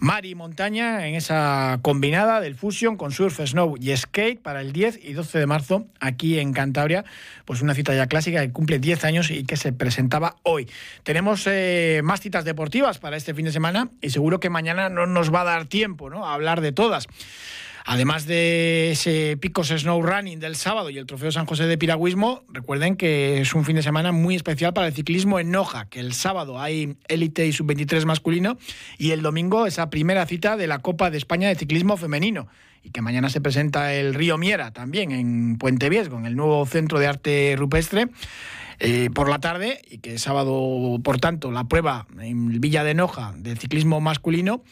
Mari 0.00 0.34
Montaña 0.34 1.06
en 1.06 1.14
esa 1.14 1.78
combinada 1.80 2.40
del 2.40 2.56
Fusion 2.56 2.96
con 2.96 3.12
surf, 3.12 3.38
snow 3.46 3.76
y 3.80 3.96
skate 3.96 4.42
para 4.42 4.62
el 4.62 4.72
10 4.72 4.98
y 5.04 5.12
12 5.12 5.38
de 5.38 5.46
marzo 5.46 5.86
aquí 6.00 6.40
en 6.40 6.52
Cantabria, 6.52 7.04
pues 7.44 7.62
una 7.62 7.74
cita 7.74 7.94
ya 7.94 8.08
clásica 8.08 8.40
que 8.40 8.52
cumple 8.52 8.80
10 8.80 9.04
años 9.04 9.30
y 9.30 9.44
que 9.44 9.56
se 9.56 9.72
presentaba 9.72 10.34
hoy. 10.42 10.68
Tenemos 11.04 11.44
eh, 11.46 12.00
más 12.02 12.20
citas 12.20 12.44
deportivas 12.44 12.98
para 12.98 13.16
este 13.16 13.32
fin 13.32 13.44
de 13.44 13.52
semana 13.52 13.90
y 14.00 14.10
seguro 14.10 14.40
que 14.40 14.50
mañana 14.50 14.88
no 14.88 15.06
nos 15.06 15.32
va 15.32 15.42
a 15.42 15.44
dar 15.44 15.66
tiempo 15.66 16.10
¿no? 16.10 16.26
a 16.26 16.34
hablar 16.34 16.60
de 16.60 16.72
todas. 16.72 17.06
Además 17.90 18.26
de 18.26 18.90
ese 18.90 19.38
Picos 19.38 19.68
Snow 19.68 20.02
Running 20.02 20.40
del 20.40 20.56
sábado 20.56 20.90
y 20.90 20.98
el 20.98 21.06
Trofeo 21.06 21.32
San 21.32 21.46
José 21.46 21.64
de 21.64 21.78
Piragüismo, 21.78 22.44
recuerden 22.52 22.96
que 22.96 23.40
es 23.40 23.54
un 23.54 23.64
fin 23.64 23.76
de 23.76 23.82
semana 23.82 24.12
muy 24.12 24.34
especial 24.34 24.74
para 24.74 24.88
el 24.88 24.92
ciclismo 24.92 25.40
en 25.40 25.50
Noja, 25.50 25.86
que 25.86 25.98
el 25.98 26.12
sábado 26.12 26.60
hay 26.60 26.98
élite 27.08 27.46
y 27.46 27.52
sub-23 27.54 28.04
masculino 28.04 28.58
y 28.98 29.12
el 29.12 29.22
domingo 29.22 29.64
esa 29.64 29.88
primera 29.88 30.26
cita 30.26 30.58
de 30.58 30.66
la 30.66 30.80
Copa 30.80 31.10
de 31.10 31.16
España 31.16 31.48
de 31.48 31.54
Ciclismo 31.54 31.96
Femenino 31.96 32.48
y 32.82 32.90
que 32.90 33.00
mañana 33.00 33.30
se 33.30 33.40
presenta 33.40 33.94
el 33.94 34.12
Río 34.12 34.36
Miera 34.36 34.70
también 34.70 35.10
en 35.10 35.56
Puente 35.56 35.88
Viesgo, 35.88 36.18
en 36.18 36.26
el 36.26 36.36
nuevo 36.36 36.66
Centro 36.66 36.98
de 36.98 37.06
Arte 37.06 37.54
Rupestre. 37.56 38.08
Eh, 38.80 39.10
por 39.12 39.28
la 39.28 39.40
tarde 39.40 39.80
y 39.90 39.98
que 39.98 40.20
sábado, 40.20 41.00
por 41.02 41.18
tanto, 41.18 41.50
la 41.50 41.64
prueba 41.64 42.06
en 42.20 42.60
Villa 42.60 42.84
de 42.84 42.94
Noja 42.94 43.34
de 43.36 43.56
ciclismo 43.56 44.00
masculino 44.00 44.62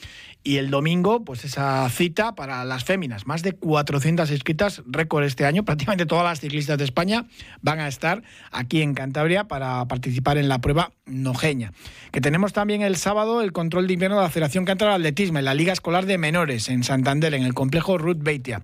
y 0.46 0.58
el 0.58 0.70
domingo, 0.70 1.24
pues 1.24 1.44
esa 1.44 1.90
cita 1.90 2.36
para 2.36 2.64
las 2.64 2.84
féminas. 2.84 3.26
Más 3.26 3.42
de 3.42 3.50
400 3.50 4.30
inscritas, 4.30 4.80
récord 4.86 5.24
este 5.24 5.44
año. 5.44 5.64
Prácticamente 5.64 6.06
todas 6.06 6.22
las 6.22 6.38
ciclistas 6.38 6.78
de 6.78 6.84
España 6.84 7.26
van 7.62 7.80
a 7.80 7.88
estar 7.88 8.22
aquí 8.52 8.80
en 8.80 8.94
Cantabria 8.94 9.48
para 9.48 9.84
participar 9.86 10.38
en 10.38 10.48
la 10.48 10.60
prueba 10.60 10.92
nojeña. 11.04 11.72
Que 12.12 12.20
tenemos 12.20 12.52
también 12.52 12.82
el 12.82 12.94
sábado 12.94 13.42
el 13.42 13.50
control 13.50 13.88
de 13.88 13.94
invierno 13.94 14.18
de 14.18 14.22
la 14.22 14.30
Federación 14.30 14.64
Cántabra 14.64 14.92
de 14.92 15.00
Atletismo 15.00 15.40
en 15.40 15.46
la 15.46 15.54
Liga 15.54 15.72
Escolar 15.72 16.06
de 16.06 16.16
Menores 16.16 16.68
en 16.68 16.84
Santander, 16.84 17.34
en 17.34 17.42
el 17.42 17.52
complejo 17.52 17.98
Ruth 17.98 18.18
Beitia. 18.20 18.62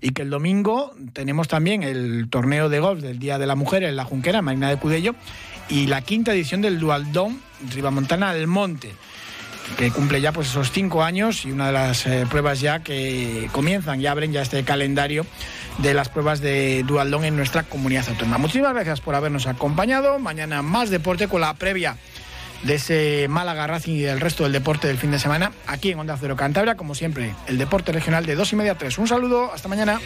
Y 0.00 0.10
que 0.10 0.22
el 0.22 0.30
domingo 0.30 0.96
tenemos 1.12 1.46
también 1.46 1.84
el 1.84 2.28
torneo 2.28 2.68
de 2.68 2.80
golf 2.80 3.02
del 3.02 3.20
Día 3.20 3.38
de 3.38 3.46
la 3.46 3.54
Mujer 3.54 3.84
en 3.84 3.94
la 3.94 4.04
Junquera, 4.04 4.42
Marina 4.42 4.68
de 4.68 4.78
Cudello, 4.78 5.14
y 5.68 5.86
la 5.86 6.02
quinta 6.02 6.32
edición 6.32 6.60
del 6.60 6.80
Dualdón 6.80 7.40
Ribamontana 7.72 8.34
del 8.34 8.48
Monte 8.48 8.90
que 9.76 9.90
cumple 9.90 10.20
ya 10.20 10.32
pues 10.32 10.48
esos 10.48 10.70
cinco 10.72 11.02
años 11.02 11.44
y 11.44 11.52
una 11.52 11.66
de 11.66 11.72
las 11.72 12.06
eh, 12.06 12.26
pruebas 12.28 12.60
ya 12.60 12.80
que 12.80 13.48
comienzan 13.52 14.00
y 14.00 14.06
abren 14.06 14.32
ya 14.32 14.42
este 14.42 14.62
calendario 14.64 15.26
de 15.78 15.94
las 15.94 16.08
pruebas 16.08 16.40
de 16.40 16.82
Dualdón 16.86 17.24
en 17.24 17.36
nuestra 17.36 17.62
comunidad 17.62 18.08
autónoma. 18.08 18.38
Muchísimas 18.38 18.74
gracias 18.74 19.00
por 19.00 19.14
habernos 19.14 19.46
acompañado. 19.46 20.18
Mañana 20.18 20.62
más 20.62 20.90
deporte 20.90 21.28
con 21.28 21.40
la 21.40 21.54
previa 21.54 21.96
de 22.62 22.74
ese 22.74 23.26
Málaga 23.28 23.66
Racing 23.66 23.94
y 23.94 24.00
del 24.00 24.20
resto 24.20 24.42
del 24.44 24.52
deporte 24.52 24.86
del 24.86 24.98
fin 24.98 25.10
de 25.10 25.18
semana 25.18 25.52
aquí 25.66 25.92
en 25.92 25.98
Onda 25.98 26.16
Cero 26.20 26.36
Cantabria, 26.36 26.76
como 26.76 26.94
siempre, 26.94 27.34
el 27.46 27.58
deporte 27.58 27.92
regional 27.92 28.26
de 28.26 28.34
dos 28.34 28.52
y 28.52 28.56
media 28.56 28.72
a 28.72 28.78
tres. 28.78 28.98
Un 28.98 29.08
saludo, 29.08 29.52
hasta 29.52 29.68
mañana. 29.68 29.98